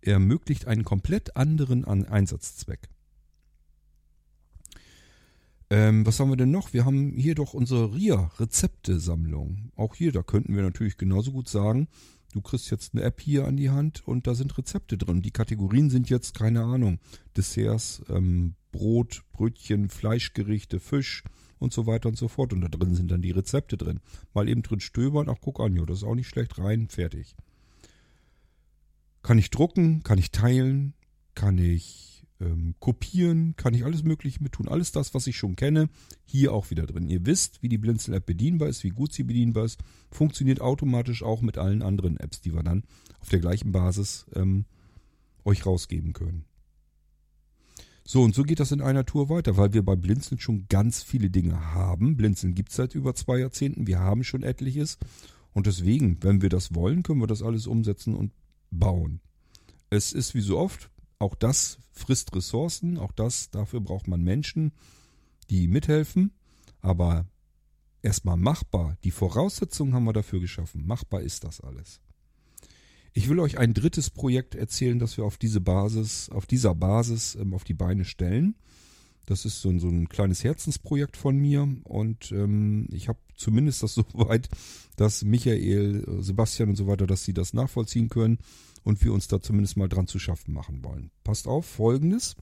[0.00, 2.88] ermöglicht einen komplett anderen Einsatzzweck.
[5.68, 6.72] Ähm, was haben wir denn noch?
[6.72, 9.70] Wir haben hier doch unsere RIA-Rezepte-Sammlung.
[9.76, 11.86] Auch hier, da könnten wir natürlich genauso gut sagen,
[12.32, 15.20] du kriegst jetzt eine App hier an die Hand und da sind Rezepte drin.
[15.20, 17.00] Die Kategorien sind jetzt, keine Ahnung,
[17.36, 21.22] Desserts, ähm, Brot, Brötchen, Fleischgerichte, Fisch,
[21.60, 22.52] und so weiter und so fort.
[22.52, 24.00] Und da drin sind dann die Rezepte drin.
[24.34, 27.36] Mal eben drin stöbern, ach guck an, jo, das ist auch nicht schlecht, rein, fertig.
[29.22, 30.94] Kann ich drucken, kann ich teilen,
[31.34, 34.68] kann ich ähm, kopieren, kann ich alles Mögliche mit tun.
[34.68, 35.90] Alles das, was ich schon kenne,
[36.24, 37.06] hier auch wieder drin.
[37.06, 39.78] Ihr wisst, wie die Blinzel-App bedienbar ist, wie gut sie bedienbar ist.
[40.10, 42.84] Funktioniert automatisch auch mit allen anderen Apps, die wir dann
[43.20, 44.64] auf der gleichen Basis ähm,
[45.44, 46.44] euch rausgeben können.
[48.12, 51.00] So, und so geht das in einer Tour weiter, weil wir bei Blinzeln schon ganz
[51.00, 52.16] viele Dinge haben.
[52.16, 53.86] Blinzeln gibt es seit über zwei Jahrzehnten.
[53.86, 54.98] Wir haben schon etliches.
[55.52, 58.32] Und deswegen, wenn wir das wollen, können wir das alles umsetzen und
[58.72, 59.20] bauen.
[59.90, 60.90] Es ist wie so oft,
[61.20, 64.72] auch das frisst Ressourcen, auch das, dafür braucht man Menschen,
[65.48, 66.32] die mithelfen.
[66.80, 67.26] Aber
[68.02, 68.96] erstmal machbar.
[69.04, 70.84] Die Voraussetzungen haben wir dafür geschaffen.
[70.84, 72.00] Machbar ist das alles.
[73.12, 77.34] Ich will euch ein drittes Projekt erzählen, das wir auf diese Basis, auf dieser Basis
[77.34, 78.54] ähm, auf die Beine stellen.
[79.26, 83.82] Das ist so ein, so ein kleines Herzensprojekt von mir und ähm, ich habe zumindest
[83.82, 84.48] das so weit,
[84.96, 88.38] dass Michael, äh, Sebastian und so weiter, dass sie das nachvollziehen können
[88.82, 91.10] und wir uns da zumindest mal dran zu schaffen machen wollen.
[91.24, 92.36] Passt auf, folgendes.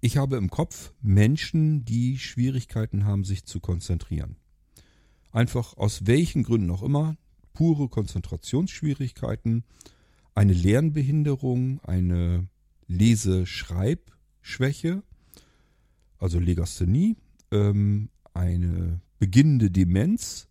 [0.00, 4.36] Ich habe im Kopf Menschen, die Schwierigkeiten haben, sich zu konzentrieren.
[5.32, 7.16] Einfach aus welchen Gründen auch immer,
[7.58, 9.64] pure Konzentrationsschwierigkeiten,
[10.36, 12.46] eine Lernbehinderung, eine
[12.86, 15.02] Lese-Schreibschwäche,
[16.18, 17.16] also Legasthenie,
[17.50, 20.46] ähm, eine beginnende Demenz,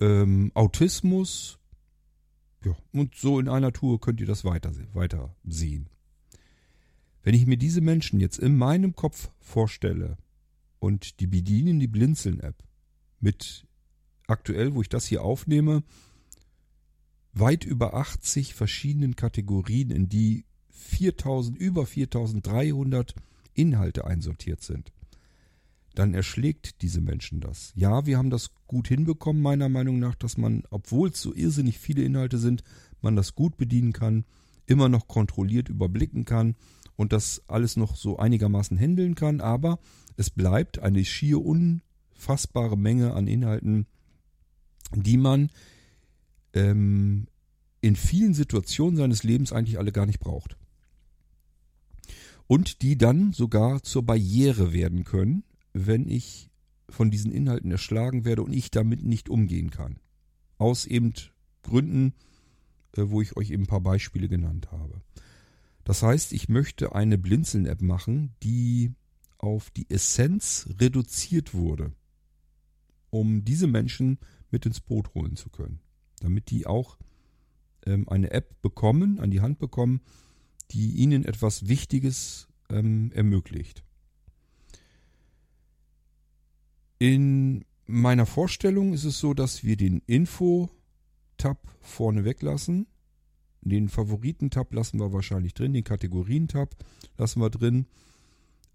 [0.00, 1.58] ähm, Autismus,
[2.64, 5.90] ja, und so in einer Tour könnt ihr das weiter, weiter sehen.
[7.22, 10.16] Wenn ich mir diese Menschen jetzt in meinem Kopf vorstelle
[10.78, 12.64] und die bedienen die Blinzeln-App
[13.20, 13.66] mit
[14.26, 15.82] aktuell, wo ich das hier aufnehme,
[17.32, 23.14] weit über 80 verschiedenen Kategorien, in die 4000, über 4300
[23.54, 24.92] Inhalte einsortiert sind,
[25.94, 27.72] dann erschlägt diese Menschen das.
[27.74, 31.78] Ja, wir haben das gut hinbekommen, meiner Meinung nach, dass man, obwohl es so irrsinnig
[31.78, 32.64] viele Inhalte sind,
[33.02, 34.24] man das gut bedienen kann,
[34.66, 36.54] immer noch kontrolliert überblicken kann
[36.96, 39.78] und das alles noch so einigermaßen handeln kann, aber
[40.16, 43.86] es bleibt eine schier unfassbare Menge an Inhalten,
[45.00, 45.50] die man
[46.52, 47.26] ähm,
[47.80, 50.56] in vielen Situationen seines Lebens eigentlich alle gar nicht braucht.
[52.46, 56.50] Und die dann sogar zur Barriere werden können, wenn ich
[56.88, 59.98] von diesen Inhalten erschlagen werde und ich damit nicht umgehen kann.
[60.58, 61.14] Aus eben
[61.62, 62.12] Gründen,
[62.96, 65.00] äh, wo ich euch eben ein paar Beispiele genannt habe.
[65.84, 68.92] Das heißt, ich möchte eine Blinzeln-App machen, die
[69.38, 71.92] auf die Essenz reduziert wurde,
[73.10, 74.18] um diese Menschen
[74.52, 75.80] mit ins Boot holen zu können.
[76.20, 76.98] Damit die auch
[77.86, 80.00] ähm, eine App bekommen, an die Hand bekommen,
[80.70, 83.82] die ihnen etwas Wichtiges ähm, ermöglicht.
[86.98, 92.86] In meiner Vorstellung ist es so, dass wir den Info-Tab vorne weglassen
[93.62, 96.74] den Favoriten-Tab lassen wir wahrscheinlich drin, den Kategorien-Tab
[97.16, 97.86] lassen wir drin.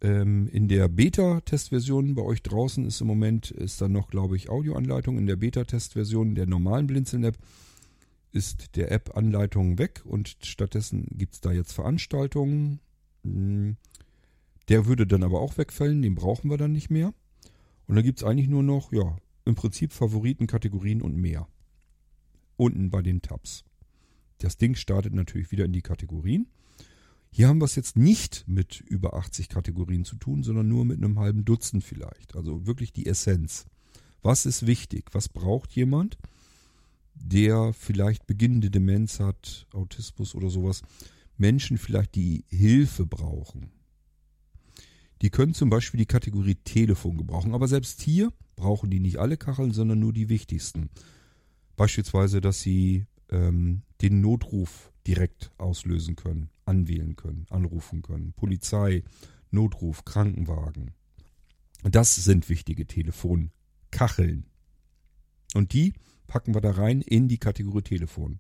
[0.02, 4.50] Ähm, in der Beta-Testversion bei euch draußen ist im Moment, ist dann noch, glaube ich,
[4.50, 5.18] Audioanleitung.
[5.18, 7.38] In der Beta-Testversion der normalen Blinzeln-App
[8.32, 12.80] ist der App-Anleitung weg und stattdessen gibt es da jetzt Veranstaltungen.
[13.24, 13.78] Hm,
[14.70, 17.14] der würde dann aber auch wegfallen, den brauchen wir dann nicht mehr.
[17.88, 21.48] Und dann gibt es eigentlich nur noch, ja, im Prinzip Favoriten, Kategorien und mehr.
[22.58, 23.64] Unten bei den Tabs.
[24.40, 26.48] Das Ding startet natürlich wieder in die Kategorien.
[27.32, 30.98] Hier haben wir es jetzt nicht mit über 80 Kategorien zu tun, sondern nur mit
[30.98, 32.36] einem halben Dutzend vielleicht.
[32.36, 33.66] Also wirklich die Essenz.
[34.22, 35.10] Was ist wichtig?
[35.12, 36.18] Was braucht jemand,
[37.14, 40.82] der vielleicht beginnende Demenz hat, Autismus oder sowas?
[41.38, 43.72] Menschen vielleicht, die Hilfe brauchen.
[45.22, 49.38] Die können zum Beispiel die Kategorie Telefon gebrauchen, aber selbst hier brauchen die nicht alle
[49.38, 50.90] Kacheln, sondern nur die wichtigsten.
[51.76, 58.34] Beispielsweise, dass sie ähm, den Notruf direkt auslösen können, anwählen können, anrufen können.
[58.34, 59.04] Polizei,
[59.52, 60.92] Notruf, Krankenwagen.
[61.84, 64.46] Das sind wichtige Telefonkacheln.
[65.54, 65.94] Und die
[66.28, 68.40] packen wir da rein in die Kategorie Telefon.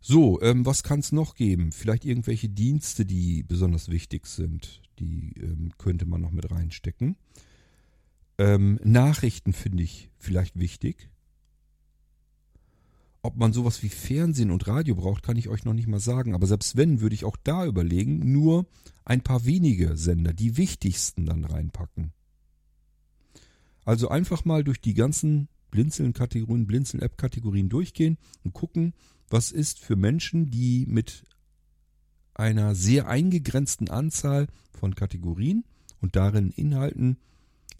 [0.00, 1.72] So, ähm, was kann es noch geben?
[1.72, 4.82] Vielleicht irgendwelche Dienste, die besonders wichtig sind.
[4.98, 7.16] Die ähm, könnte man noch mit reinstecken.
[8.38, 11.10] Ähm, Nachrichten finde ich vielleicht wichtig.
[13.22, 16.34] Ob man sowas wie Fernsehen und Radio braucht, kann ich euch noch nicht mal sagen.
[16.34, 18.66] Aber selbst wenn, würde ich auch da überlegen, nur
[19.04, 22.12] ein paar wenige Sender, die wichtigsten dann reinpacken.
[23.84, 28.94] Also einfach mal durch die ganzen Blinzeln-Kategorien, Blinzeln-App-Kategorien durchgehen und gucken,
[29.28, 31.24] was ist für Menschen, die mit
[32.34, 35.64] einer sehr eingegrenzten Anzahl von Kategorien
[36.00, 37.18] und darin Inhalten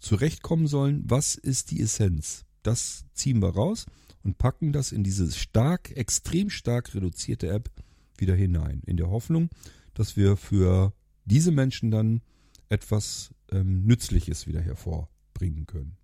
[0.00, 2.44] zurechtkommen sollen, was ist die Essenz?
[2.62, 3.86] Das ziehen wir raus
[4.22, 7.70] und packen das in diese stark, extrem stark reduzierte App
[8.18, 8.82] wieder hinein.
[8.86, 9.48] In der Hoffnung,
[9.94, 10.92] dass wir für
[11.24, 12.20] diese Menschen dann
[12.68, 15.96] etwas ähm, Nützliches wieder hervorbringen können.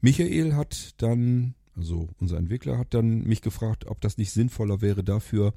[0.00, 5.02] Michael hat dann, also unser Entwickler hat dann mich gefragt, ob das nicht sinnvoller wäre,
[5.02, 5.54] dafür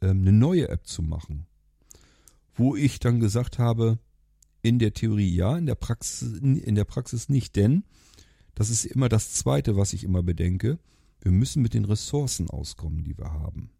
[0.00, 1.46] ähm, eine neue App zu machen.
[2.54, 3.98] Wo ich dann gesagt habe,
[4.62, 7.84] in der Theorie ja, in der Praxis, in der Praxis nicht, denn
[8.54, 10.78] das ist immer das Zweite, was ich immer bedenke.
[11.20, 13.70] Wir müssen mit den Ressourcen auskommen, die wir haben.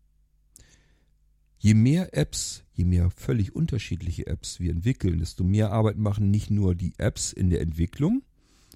[1.58, 6.50] Je mehr Apps, je mehr völlig unterschiedliche Apps wir entwickeln, desto mehr Arbeit machen nicht
[6.50, 8.22] nur die Apps in der Entwicklung,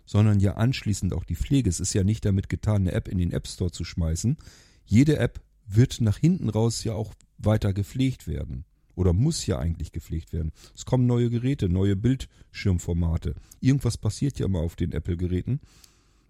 [0.05, 1.70] sondern ja anschließend auch die Pflege.
[1.70, 4.36] Es ist ja nicht damit getan, eine App in den App Store zu schmeißen.
[4.84, 8.66] Jede App wird nach hinten raus ja auch weiter gepflegt werden.
[8.95, 10.53] Oder muss ja eigentlich gepflegt werden.
[10.74, 13.34] Es kommen neue Geräte, neue Bildschirmformate.
[13.61, 15.61] Irgendwas passiert ja immer auf den Apple-Geräten,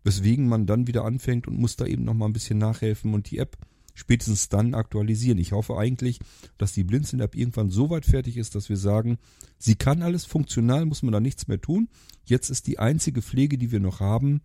[0.03, 3.31] weswegen man dann wieder anfängt und muss da eben noch mal ein bisschen nachhelfen und
[3.31, 3.57] die App
[3.95, 5.39] spätestens dann aktualisieren.
[5.39, 6.19] Ich hoffe eigentlich,
[6.59, 9.19] dass die Blinzeln-App irgendwann so weit fertig ist, dass wir sagen,
[9.59, 11.89] sie kann alles, funktional muss man da nichts mehr tun.
[12.25, 14.43] Jetzt ist die einzige Pflege, die wir noch haben,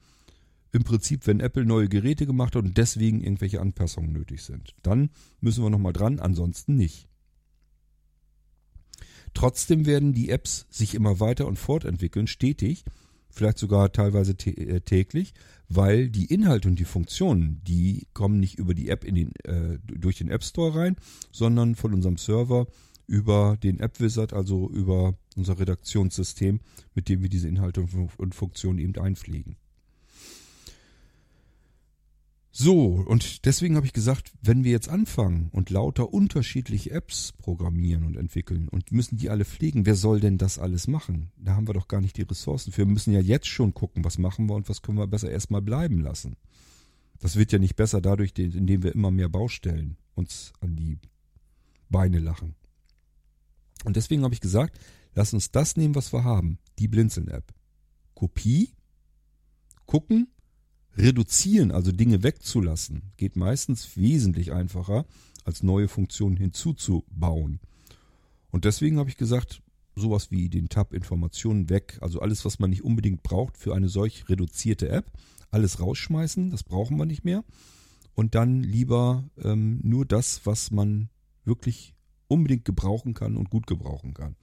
[0.72, 4.76] im Prinzip, wenn Apple neue Geräte gemacht hat und deswegen irgendwelche Anpassungen nötig sind.
[4.84, 5.10] Dann
[5.42, 7.09] müssen wir nochmal dran, ansonsten nicht.
[9.34, 12.84] Trotzdem werden die Apps sich immer weiter und fortentwickeln, stetig,
[13.30, 15.34] vielleicht sogar teilweise äh, täglich,
[15.68, 19.80] weil die Inhalte und die Funktionen, die kommen nicht über die App in den, äh,
[19.86, 20.96] durch den App Store rein,
[21.32, 22.68] sondern von unserem Server
[23.08, 26.60] über den App Wizard, also über unser Redaktionssystem,
[26.94, 27.86] mit dem wir diese Inhalte
[28.18, 29.58] und Funktionen eben einpflegen.
[32.52, 38.04] So, und deswegen habe ich gesagt, wenn wir jetzt anfangen und lauter unterschiedliche Apps programmieren
[38.04, 41.32] und entwickeln und müssen die alle pflegen, wer soll denn das alles machen?
[41.38, 42.80] Da haben wir doch gar nicht die Ressourcen für.
[42.80, 45.62] Wir müssen ja jetzt schon gucken, was machen wir und was können wir besser erstmal
[45.62, 46.38] bleiben lassen.
[47.20, 50.98] Das wird ja nicht besser dadurch, indem wir immer mehr Baustellen uns an die
[51.90, 52.56] Beine lachen.
[53.86, 54.80] Und deswegen habe ich gesagt,
[55.14, 57.54] lass uns das nehmen, was wir haben, die Blinzeln-App.
[58.16, 58.72] Kopie,
[59.86, 60.28] gucken,
[61.00, 65.06] reduzieren, also Dinge wegzulassen, geht meistens wesentlich einfacher,
[65.46, 67.60] als neue Funktionen hinzuzubauen.
[68.52, 69.62] Und deswegen habe ich gesagt,
[69.96, 73.90] sowas wie den Tab Informationen weg, also alles, was man nicht unbedingt braucht für eine
[73.90, 75.12] solch reduzierte App,
[75.52, 77.44] alles rausschmeißen, das brauchen wir nicht mehr.
[78.14, 81.10] Und dann lieber ähm, nur das, was man
[81.46, 81.96] wirklich
[82.28, 84.36] unbedingt gebrauchen kann und gut gebrauchen kann.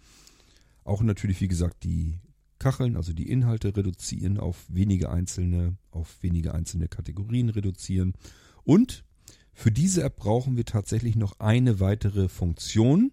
[0.84, 2.18] Auch natürlich, wie gesagt, die
[2.58, 8.14] Kacheln, also die Inhalte reduzieren auf wenige einzelne, auf wenige einzelne Kategorien reduzieren.
[8.64, 9.04] Und
[9.52, 13.12] für diese App brauchen wir tatsächlich noch eine weitere Funktion.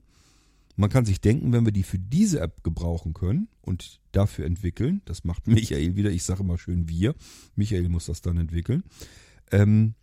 [0.76, 5.02] Man kann sich denken, wenn wir die für diese App gebrauchen können und dafür entwickeln,
[5.06, 7.16] das macht Michael wieder, ich sage immer schön wir,
[7.56, 8.84] Michael muss das dann entwickeln,
[9.52, 9.96] ähm,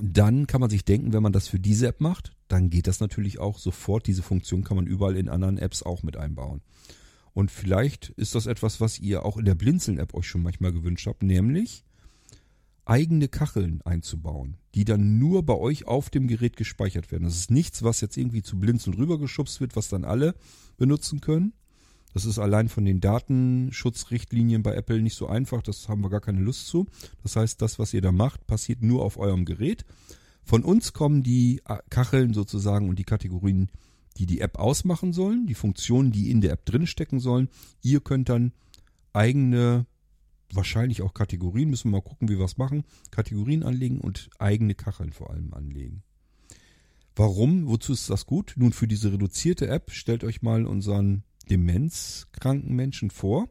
[0.00, 3.00] dann kann man sich denken, wenn man das für diese App macht, dann geht das
[3.00, 4.06] natürlich auch sofort.
[4.06, 6.60] Diese Funktion kann man überall in anderen Apps auch mit einbauen.
[7.32, 11.06] Und vielleicht ist das etwas, was ihr auch in der Blinzeln-App euch schon manchmal gewünscht
[11.06, 11.84] habt, nämlich
[12.84, 17.24] eigene Kacheln einzubauen, die dann nur bei euch auf dem Gerät gespeichert werden.
[17.24, 20.34] Das ist nichts, was jetzt irgendwie zu Blinzeln rübergeschubst wird, was dann alle
[20.76, 21.52] benutzen können.
[22.12, 26.20] Das ist allein von den Datenschutzrichtlinien bei Apple nicht so einfach, das haben wir gar
[26.20, 26.86] keine Lust zu.
[27.22, 29.84] Das heißt, das, was ihr da macht, passiert nur auf eurem Gerät.
[30.42, 33.68] Von uns kommen die Kacheln sozusagen und die Kategorien
[34.20, 37.48] die die App ausmachen sollen, die Funktionen, die in der App drinstecken sollen.
[37.80, 38.52] Ihr könnt dann
[39.14, 39.86] eigene,
[40.52, 44.74] wahrscheinlich auch Kategorien, müssen wir mal gucken, wie wir es machen, Kategorien anlegen und eigene
[44.74, 46.02] Kacheln vor allem anlegen.
[47.16, 47.66] Warum?
[47.66, 48.52] Wozu ist das gut?
[48.56, 53.48] Nun, für diese reduzierte App stellt euch mal unseren demenzkranken Menschen vor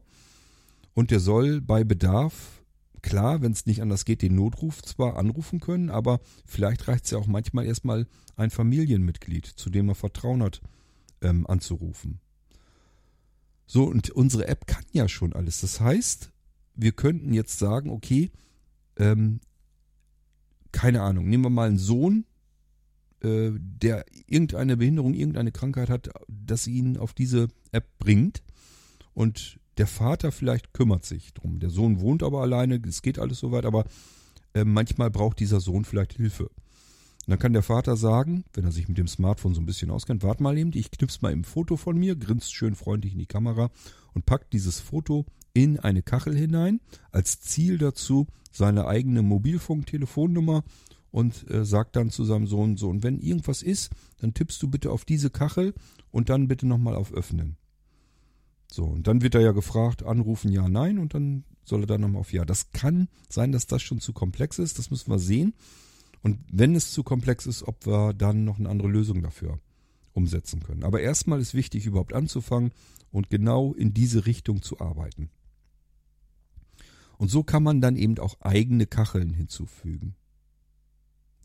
[0.94, 2.59] und der soll bei Bedarf
[3.02, 7.10] klar, wenn es nicht anders geht, den Notruf zwar anrufen können, aber vielleicht reicht es
[7.10, 10.60] ja auch manchmal erstmal ein Familienmitglied, zu dem man Vertrauen hat,
[11.20, 12.20] ähm, anzurufen.
[13.66, 15.60] So, und unsere App kann ja schon alles.
[15.60, 16.32] Das heißt,
[16.74, 18.32] wir könnten jetzt sagen, okay,
[18.96, 19.40] ähm,
[20.72, 22.24] keine Ahnung, nehmen wir mal einen Sohn,
[23.22, 28.42] äh, der irgendeine Behinderung, irgendeine Krankheit hat, das ihn auf diese App bringt.
[29.14, 31.60] Und der Vater vielleicht kümmert sich drum.
[31.60, 33.84] Der Sohn wohnt aber alleine, es geht alles soweit, aber
[34.54, 36.44] äh, manchmal braucht dieser Sohn vielleicht Hilfe.
[36.44, 39.90] Und dann kann der Vater sagen, wenn er sich mit dem Smartphone so ein bisschen
[39.90, 43.18] auskennt, warte mal eben, ich knips mal ein Foto von mir, grinst schön freundlich in
[43.18, 43.70] die Kamera
[44.14, 46.80] und packt dieses Foto in eine Kachel hinein,
[47.12, 50.64] als Ziel dazu seine eigene Mobilfunktelefonnummer
[51.10, 54.68] und äh, sagt dann zu seinem Sohn so, und wenn irgendwas ist, dann tippst du
[54.68, 55.74] bitte auf diese Kachel
[56.10, 57.56] und dann bitte nochmal auf Öffnen.
[58.72, 62.02] So, und dann wird er ja gefragt, anrufen, ja, nein, und dann soll er dann
[62.02, 62.44] nochmal auf ja.
[62.44, 65.54] Das kann sein, dass das schon zu komplex ist, das müssen wir sehen.
[66.22, 69.58] Und wenn es zu komplex ist, ob wir dann noch eine andere Lösung dafür
[70.12, 70.84] umsetzen können.
[70.84, 72.72] Aber erstmal ist wichtig, überhaupt anzufangen
[73.10, 75.30] und genau in diese Richtung zu arbeiten.
[77.18, 80.14] Und so kann man dann eben auch eigene Kacheln hinzufügen.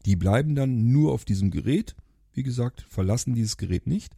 [0.05, 1.95] Die bleiben dann nur auf diesem Gerät.
[2.33, 4.13] Wie gesagt, verlassen dieses Gerät nicht,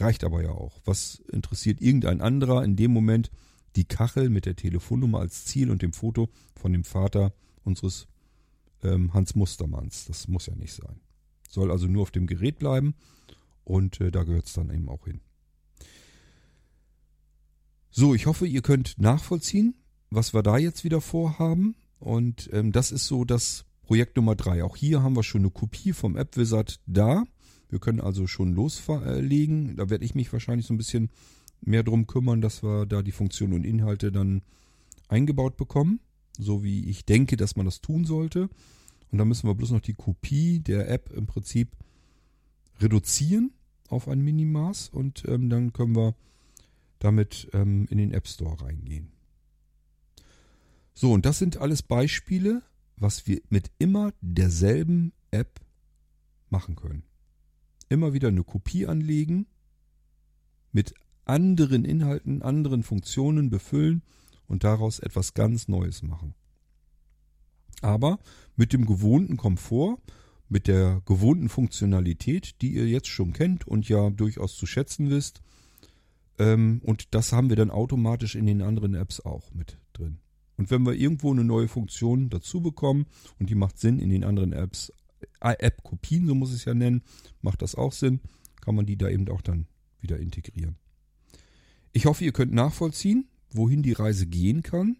[0.00, 0.80] Reicht aber ja auch.
[0.84, 3.30] Was interessiert irgendein anderer in dem Moment
[3.76, 7.34] die Kachel mit der Telefonnummer als Ziel und dem Foto von dem Vater
[7.64, 8.08] unseres
[8.82, 10.06] ähm, Hans Mustermanns?
[10.06, 11.00] Das muss ja nicht sein.
[11.48, 12.94] Soll also nur auf dem Gerät bleiben
[13.64, 15.20] und äh, da gehört es dann eben auch hin.
[17.90, 19.74] So, ich hoffe, ihr könnt nachvollziehen,
[20.10, 21.74] was wir da jetzt wieder vorhaben.
[21.98, 24.62] Und ähm, das ist so das Projekt Nummer drei.
[24.64, 27.24] Auch hier haben wir schon eine Kopie vom App Wizard da.
[27.70, 29.76] Wir können also schon loslegen.
[29.76, 31.10] Da werde ich mich wahrscheinlich so ein bisschen
[31.60, 34.42] mehr drum kümmern, dass wir da die Funktionen und Inhalte dann
[35.08, 36.00] eingebaut bekommen,
[36.38, 38.48] so wie ich denke, dass man das tun sollte.
[39.10, 41.76] Und dann müssen wir bloß noch die Kopie der App im Prinzip
[42.80, 43.52] reduzieren
[43.88, 46.14] auf ein Minimaß und ähm, dann können wir
[46.98, 49.10] damit ähm, in den App Store reingehen.
[50.94, 52.62] So, und das sind alles Beispiele,
[52.96, 55.60] was wir mit immer derselben App
[56.50, 57.02] machen können.
[57.90, 59.46] Immer wieder eine Kopie anlegen,
[60.72, 60.94] mit
[61.26, 64.02] anderen Inhalten, anderen Funktionen befüllen
[64.46, 66.34] und daraus etwas ganz Neues machen.
[67.82, 68.18] Aber
[68.56, 69.98] mit dem gewohnten Komfort,
[70.48, 75.42] mit der gewohnten Funktionalität, die ihr jetzt schon kennt und ja durchaus zu schätzen wisst.
[76.38, 80.18] Ähm, und das haben wir dann automatisch in den anderen Apps auch mit drin.
[80.56, 83.06] Und wenn wir irgendwo eine neue Funktion dazu bekommen
[83.38, 84.92] und die macht Sinn in den anderen Apps,
[85.40, 87.02] äh, App-Kopien, so muss ich es ja nennen,
[87.42, 88.20] macht das auch Sinn,
[88.60, 89.66] kann man die da eben auch dann
[90.00, 90.76] wieder integrieren.
[91.92, 94.96] Ich hoffe, ihr könnt nachvollziehen, wohin die Reise gehen kann.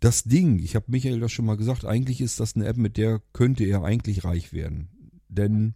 [0.00, 2.96] Das Ding, ich habe Michael das schon mal gesagt, eigentlich ist das eine App, mit
[2.96, 4.88] der könnte er eigentlich reich werden.
[5.28, 5.74] Denn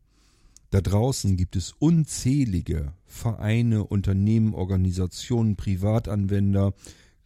[0.71, 6.73] da draußen gibt es unzählige Vereine, Unternehmen, Organisationen, Privatanwender,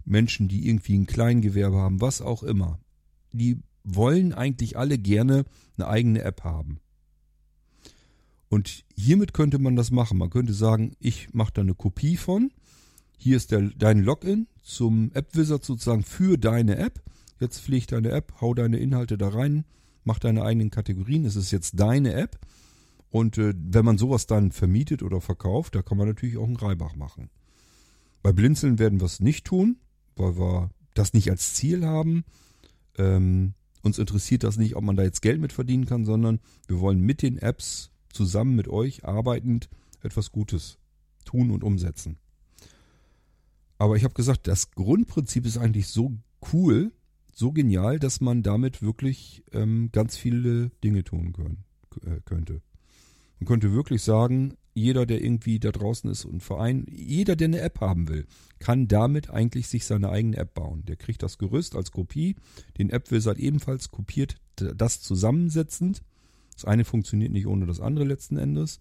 [0.05, 2.81] Menschen, die irgendwie ein Kleingewerbe haben, was auch immer.
[3.33, 5.45] Die wollen eigentlich alle gerne
[5.79, 6.81] eine eigene App haben.
[8.49, 10.19] Und hiermit könnte man das machen.
[10.19, 12.53] Man könnte sagen, ich mache da eine Kopie von.
[13.17, 17.03] Hier ist der, dein Login zum App-Wizard sozusagen für deine App.
[17.41, 19.65] Jetzt pflegt deine App, hau deine Inhalte da rein,
[20.05, 21.25] mach deine eigenen Kategorien.
[21.25, 22.39] Es ist jetzt deine App.
[23.11, 26.57] Und äh, wenn man sowas dann vermietet oder verkauft, da kann man natürlich auch einen
[26.57, 27.31] Reibach machen.
[28.23, 29.79] Bei Blinzeln werden wir es nicht tun,
[30.17, 32.25] weil wir das nicht als Ziel haben.
[32.99, 33.55] Ähm,
[33.87, 37.01] uns interessiert das nicht, ob man da jetzt Geld mit verdienen kann, sondern wir wollen
[37.01, 39.69] mit den Apps zusammen mit euch arbeitend
[40.03, 40.79] etwas Gutes
[41.25, 42.19] tun und umsetzen.
[43.79, 46.13] Aber ich habe gesagt, das Grundprinzip ist eigentlich so
[46.53, 46.93] cool,
[47.33, 51.65] so genial, dass man damit wirklich ähm, ganz viele Dinge tun können,
[52.05, 52.63] äh, könnte.
[53.39, 57.61] Man könnte wirklich sagen, jeder, der irgendwie da draußen ist und Verein, jeder, der eine
[57.61, 58.27] App haben will,
[58.59, 60.85] kann damit eigentlich sich seine eigene App bauen.
[60.87, 62.37] Der kriegt das Gerüst als Kopie,
[62.79, 66.03] den App-Wizard ebenfalls kopiert, das zusammensetzend
[66.57, 68.81] das eine funktioniert nicht ohne das andere letzten Endes.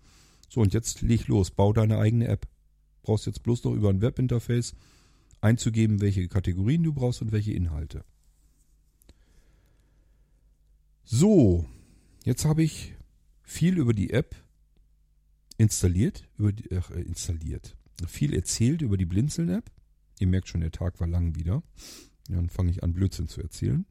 [0.49, 2.47] So, und jetzt leg los, bau deine eigene App.
[3.03, 4.75] Brauchst jetzt bloß noch über ein Webinterface
[5.41, 8.05] einzugeben, welche Kategorien du brauchst und welche Inhalte.
[11.03, 11.65] So,
[12.23, 12.95] jetzt habe ich
[13.43, 14.35] viel über die App
[15.57, 17.75] installiert, über die, ach, äh, installiert.
[18.07, 19.71] Viel erzählt über die Blinzeln-App.
[20.19, 21.63] Ihr merkt schon, der Tag war lang wieder.
[22.27, 23.85] Dann fange ich an, Blödsinn zu erzählen.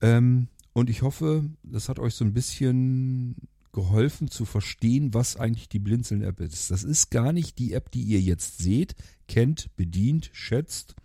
[0.00, 3.36] Ähm, und ich hoffe, das hat euch so ein bisschen
[3.72, 6.70] geholfen zu verstehen, was eigentlich die Blinzeln-App ist.
[6.70, 8.94] Das ist gar nicht die App, die ihr jetzt seht,
[9.28, 10.96] kennt, bedient, schätzt,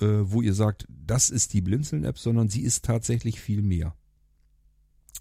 [0.00, 3.96] äh, wo ihr sagt, das ist die Blinzeln-App, sondern sie ist tatsächlich viel mehr.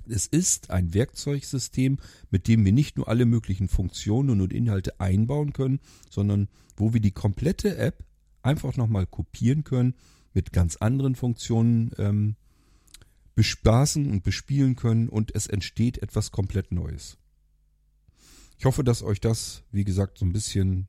[0.08, 1.98] Es ist ein Werkzeugsystem,
[2.30, 5.80] mit dem wir nicht nur alle möglichen Funktionen und Inhalte einbauen können,
[6.10, 8.04] sondern wo wir die komplette App
[8.42, 9.94] einfach nochmal kopieren können,
[10.34, 12.36] mit ganz anderen Funktionen ähm,
[13.36, 17.18] bespaßen und bespielen können und es entsteht etwas komplett Neues.
[18.58, 20.88] Ich hoffe, dass euch das, wie gesagt, so ein bisschen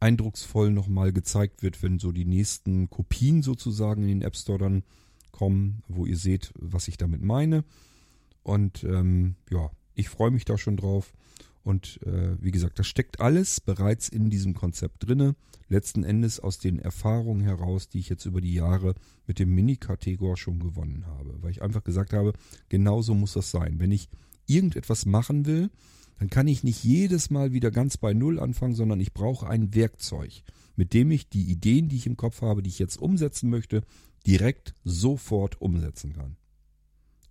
[0.00, 4.82] eindrucksvoll nochmal gezeigt wird, wenn so die nächsten Kopien sozusagen in den App Store dann
[5.32, 7.64] kommen, wo ihr seht, was ich damit meine.
[8.46, 11.12] Und ähm, ja, ich freue mich da schon drauf.
[11.64, 15.34] Und äh, wie gesagt, das steckt alles bereits in diesem Konzept drinne.
[15.68, 18.94] Letzten Endes aus den Erfahrungen heraus, die ich jetzt über die Jahre
[19.26, 21.42] mit dem Mini-Kategor schon gewonnen habe.
[21.42, 22.34] Weil ich einfach gesagt habe,
[22.68, 23.80] genauso muss das sein.
[23.80, 24.08] Wenn ich
[24.46, 25.68] irgendetwas machen will,
[26.20, 29.74] dann kann ich nicht jedes Mal wieder ganz bei Null anfangen, sondern ich brauche ein
[29.74, 30.44] Werkzeug,
[30.76, 33.82] mit dem ich die Ideen, die ich im Kopf habe, die ich jetzt umsetzen möchte,
[34.24, 36.36] direkt sofort umsetzen kann.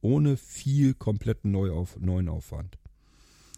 [0.05, 2.77] Ohne viel kompletten Neuauf neuen Aufwand.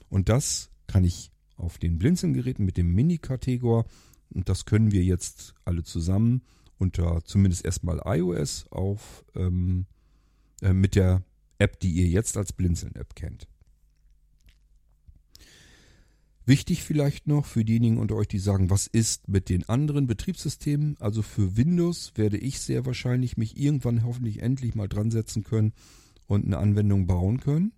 [0.08, 3.84] Und das kann ich auf den Blinzeln-Geräten mit dem Mini-Kategor
[4.30, 6.44] und das können wir jetzt alle zusammen
[6.78, 9.88] unter zumindest erstmal iOS auf ähm,
[10.62, 11.22] äh, mit der
[11.58, 13.50] App, die ihr jetzt als Blinzeln-App kennt.
[16.46, 20.96] Wichtig vielleicht noch für diejenigen unter euch, die sagen, was ist mit den anderen Betriebssystemen?
[21.02, 25.74] Also für Windows werde ich sehr wahrscheinlich mich irgendwann hoffentlich endlich mal dran setzen können
[26.28, 27.72] und eine Anwendung bauen können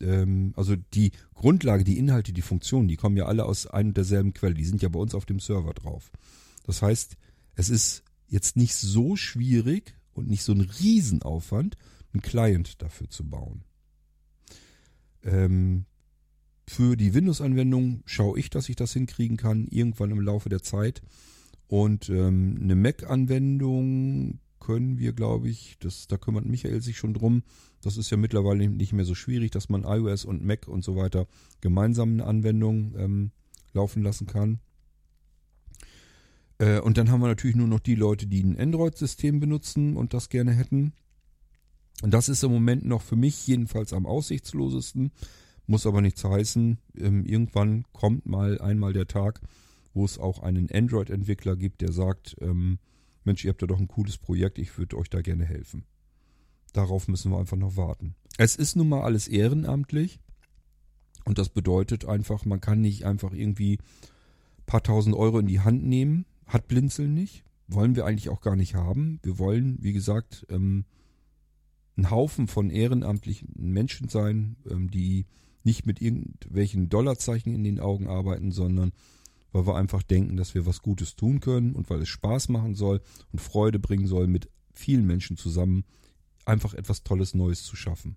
[0.00, 3.96] ähm, also die Grundlage, die Inhalte, die Funktionen, die kommen ja alle aus ein und
[3.96, 4.54] derselben Quelle.
[4.54, 6.10] Die sind ja bei uns auf dem Server drauf.
[6.64, 7.16] Das heißt,
[7.54, 11.76] es ist jetzt nicht so schwierig und nicht so ein Riesenaufwand,
[12.12, 13.64] einen Client dafür zu bauen.
[15.22, 15.84] Ähm,
[16.66, 21.02] für die Windows-Anwendung schaue ich, dass ich das hinkriegen kann, irgendwann im Laufe der Zeit.
[21.66, 27.42] Und ähm, eine Mac-Anwendung können wir, glaube ich, das, da kümmert Michael sich schon drum.
[27.80, 30.94] Das ist ja mittlerweile nicht mehr so schwierig, dass man iOS und Mac und so
[30.94, 31.26] weiter
[31.62, 33.30] gemeinsam eine Anwendung ähm,
[33.72, 34.60] laufen lassen kann.
[36.58, 40.12] Äh, und dann haben wir natürlich nur noch die Leute, die ein Android-System benutzen und
[40.12, 40.92] das gerne hätten.
[42.02, 45.12] Und das ist im Moment noch für mich jedenfalls am aussichtslosesten.
[45.66, 46.76] Muss aber nichts heißen.
[46.98, 49.40] Ähm, irgendwann kommt mal einmal der Tag,
[49.94, 52.78] wo es auch einen Android-Entwickler gibt, der sagt, ähm,
[53.28, 55.84] Mensch, ihr habt da doch ein cooles Projekt, ich würde euch da gerne helfen.
[56.72, 58.14] Darauf müssen wir einfach noch warten.
[58.38, 60.18] Es ist nun mal alles ehrenamtlich
[61.24, 63.78] und das bedeutet einfach, man kann nicht einfach irgendwie
[64.64, 68.56] paar tausend Euro in die Hand nehmen, hat Blinzeln nicht, wollen wir eigentlich auch gar
[68.56, 69.18] nicht haben.
[69.22, 70.84] Wir wollen, wie gesagt, ähm,
[71.98, 75.26] ein Haufen von ehrenamtlichen Menschen sein, ähm, die
[75.64, 78.92] nicht mit irgendwelchen Dollarzeichen in den Augen arbeiten, sondern
[79.52, 82.74] weil wir einfach denken, dass wir was Gutes tun können und weil es Spaß machen
[82.74, 83.00] soll
[83.32, 85.84] und Freude bringen soll, mit vielen Menschen zusammen
[86.44, 88.16] einfach etwas Tolles Neues zu schaffen.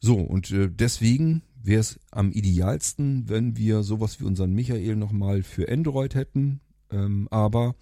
[0.00, 5.42] So, und äh, deswegen wäre es am idealsten, wenn wir sowas wie unseren Michael nochmal
[5.42, 6.60] für Android hätten.
[6.90, 7.74] Ähm, aber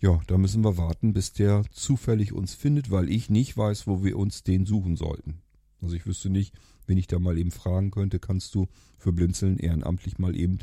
[0.00, 4.02] ja, da müssen wir warten, bis der zufällig uns findet, weil ich nicht weiß, wo
[4.02, 5.40] wir uns den suchen sollten.
[5.80, 6.54] Also ich wüsste nicht,
[6.86, 8.68] wenn ich da mal eben fragen könnte, kannst du
[8.98, 10.58] für Blinzeln ehrenamtlich mal eben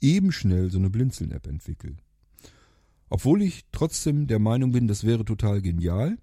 [0.00, 2.00] eben schnell so eine Blinzeln-App entwickeln.
[3.08, 6.18] Obwohl ich trotzdem der Meinung bin, das wäre total genial.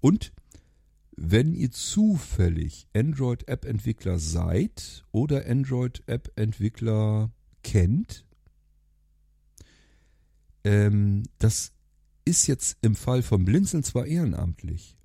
[0.00, 0.32] Und
[1.16, 7.30] wenn ihr zufällig Android-App-Entwickler seid oder Android-App-Entwickler
[7.62, 8.24] kennt,
[10.64, 11.72] ähm, das
[12.26, 14.96] ist jetzt im Fall von Blinzeln zwar ehrenamtlich,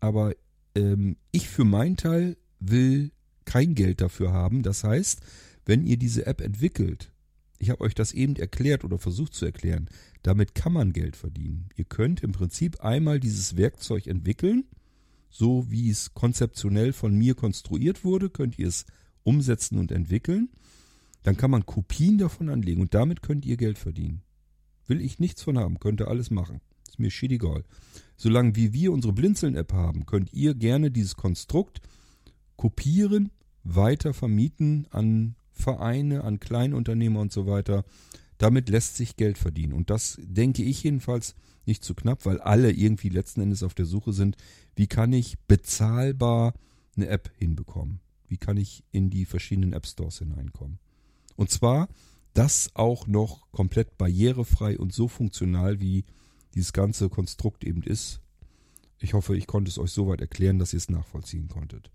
[0.00, 0.34] aber
[0.74, 2.36] ähm, ich für meinen Teil
[2.70, 3.10] will
[3.44, 4.62] kein Geld dafür haben.
[4.62, 5.20] Das heißt,
[5.64, 7.12] wenn ihr diese App entwickelt,
[7.58, 9.88] ich habe euch das eben erklärt oder versucht zu erklären,
[10.22, 11.68] damit kann man Geld verdienen.
[11.76, 14.64] Ihr könnt im Prinzip einmal dieses Werkzeug entwickeln,
[15.30, 18.84] so wie es konzeptionell von mir konstruiert wurde, könnt ihr es
[19.22, 20.50] umsetzen und entwickeln.
[21.22, 24.22] Dann kann man Kopien davon anlegen und damit könnt ihr Geld verdienen.
[24.86, 26.60] Will ich nichts von haben, könnt ihr alles machen.
[26.88, 27.64] Ist mir shit egal.
[28.16, 31.80] Solange wie wir unsere Blinzeln-App haben, könnt ihr gerne dieses Konstrukt
[32.62, 33.32] kopieren,
[33.64, 37.84] weiter vermieten an Vereine, an Kleinunternehmer und so weiter.
[38.38, 39.72] Damit lässt sich Geld verdienen.
[39.72, 41.34] Und das denke ich jedenfalls
[41.66, 44.36] nicht zu knapp, weil alle irgendwie letzten Endes auf der Suche sind,
[44.76, 46.54] wie kann ich bezahlbar
[46.94, 47.98] eine App hinbekommen?
[48.28, 50.78] Wie kann ich in die verschiedenen App Stores hineinkommen?
[51.34, 51.88] Und zwar
[52.32, 56.04] das auch noch komplett barrierefrei und so funktional, wie
[56.54, 58.20] dieses ganze Konstrukt eben ist.
[59.00, 61.90] Ich hoffe, ich konnte es euch soweit erklären, dass ihr es nachvollziehen konntet.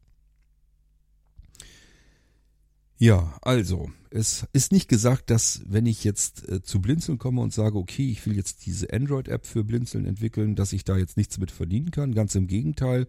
[2.99, 7.53] Ja, also, es ist nicht gesagt, dass wenn ich jetzt äh, zu Blinzeln komme und
[7.53, 11.37] sage, okay, ich will jetzt diese Android-App für Blinzeln entwickeln, dass ich da jetzt nichts
[11.37, 12.15] mit verdienen kann.
[12.15, 13.07] Ganz im Gegenteil,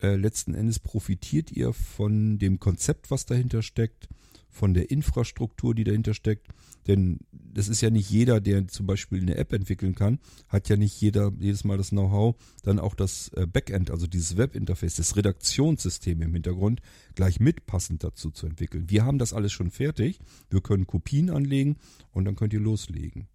[0.00, 4.08] äh, letzten Endes profitiert ihr von dem Konzept, was dahinter steckt
[4.50, 6.48] von der Infrastruktur, die dahinter steckt.
[6.86, 10.18] Denn das ist ja nicht jeder, der zum Beispiel eine App entwickeln kann,
[10.48, 14.36] hat ja nicht jeder jedes Mal das Know-how, dann auch das äh, Backend, also dieses
[14.36, 16.80] Webinterface, das Redaktionssystem im Hintergrund
[17.14, 18.88] gleich mitpassend dazu zu entwickeln.
[18.88, 20.18] Wir haben das alles schon fertig.
[20.50, 21.76] Wir können Kopien anlegen
[22.12, 23.28] und dann könnt ihr loslegen.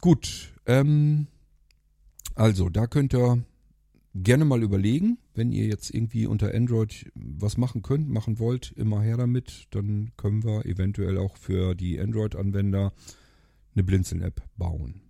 [0.00, 1.26] Gut, ähm,
[2.34, 3.44] also da könnt ihr
[4.14, 9.02] gerne mal überlegen, wenn ihr jetzt irgendwie unter Android was machen könnt, machen wollt, immer
[9.02, 9.68] her damit.
[9.70, 12.92] Dann können wir eventuell auch für die Android-Anwender
[13.74, 15.02] eine Blinzeln-App bauen.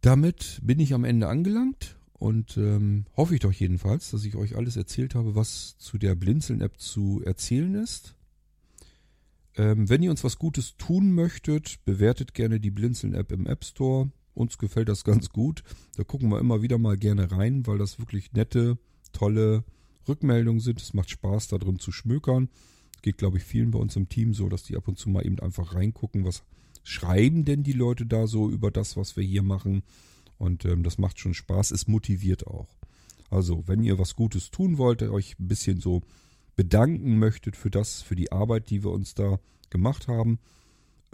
[0.00, 4.56] Damit bin ich am Ende angelangt und ähm, hoffe ich doch jedenfalls, dass ich euch
[4.56, 8.16] alles erzählt habe, was zu der Blinzeln-App zu erzählen ist.
[9.56, 14.10] Ähm, wenn ihr uns was Gutes tun möchtet, bewertet gerne die Blinzeln-App im App Store.
[14.34, 15.62] Uns gefällt das ganz gut.
[15.96, 18.78] Da gucken wir immer wieder mal gerne rein, weil das wirklich nette,
[19.12, 19.64] tolle
[20.08, 20.80] Rückmeldungen sind.
[20.80, 22.48] Es macht Spaß, da drin zu schmökern.
[23.02, 25.26] Geht, glaube ich, vielen bei uns im Team so, dass die ab und zu mal
[25.26, 26.44] eben einfach reingucken, was
[26.84, 29.82] schreiben denn die Leute da so über das, was wir hier machen.
[30.38, 32.68] Und ähm, das macht schon Spaß, es motiviert auch.
[33.30, 36.02] Also, wenn ihr was Gutes tun wollt, euch ein bisschen so
[36.56, 39.38] bedanken möchtet für das, für die Arbeit, die wir uns da
[39.70, 40.38] gemacht haben,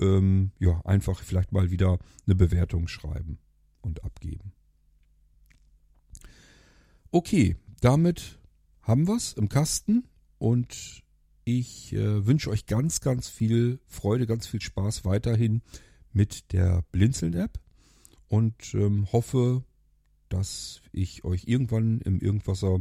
[0.01, 3.39] ähm, ja, einfach vielleicht mal wieder eine Bewertung schreiben
[3.81, 4.53] und abgeben.
[7.11, 8.39] Okay, damit
[8.83, 10.05] haben wir es im Kasten
[10.39, 11.03] und
[11.45, 15.63] ich äh, wünsche euch ganz, ganz viel Freude, ganz viel Spaß weiterhin
[16.13, 17.59] mit der Blinzeln-App
[18.29, 19.65] und ähm, hoffe,
[20.29, 22.81] dass ich euch irgendwann im Irgendwasser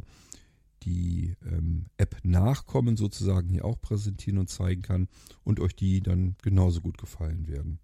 [0.87, 5.07] die ähm, App Nachkommen sozusagen hier auch präsentieren und zeigen kann
[5.43, 7.79] und euch die dann genauso gut gefallen werden.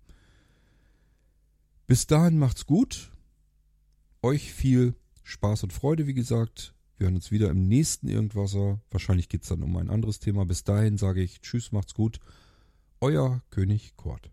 [1.86, 3.12] Bis dahin macht's gut.
[4.22, 6.74] Euch viel Spaß und Freude, wie gesagt.
[6.98, 8.80] Wir hören uns wieder im nächsten Irgendwasser.
[8.90, 10.46] Wahrscheinlich geht's dann um ein anderes Thema.
[10.46, 12.20] Bis dahin sage ich Tschüss, macht's gut.
[13.02, 14.33] Euer König Kurt.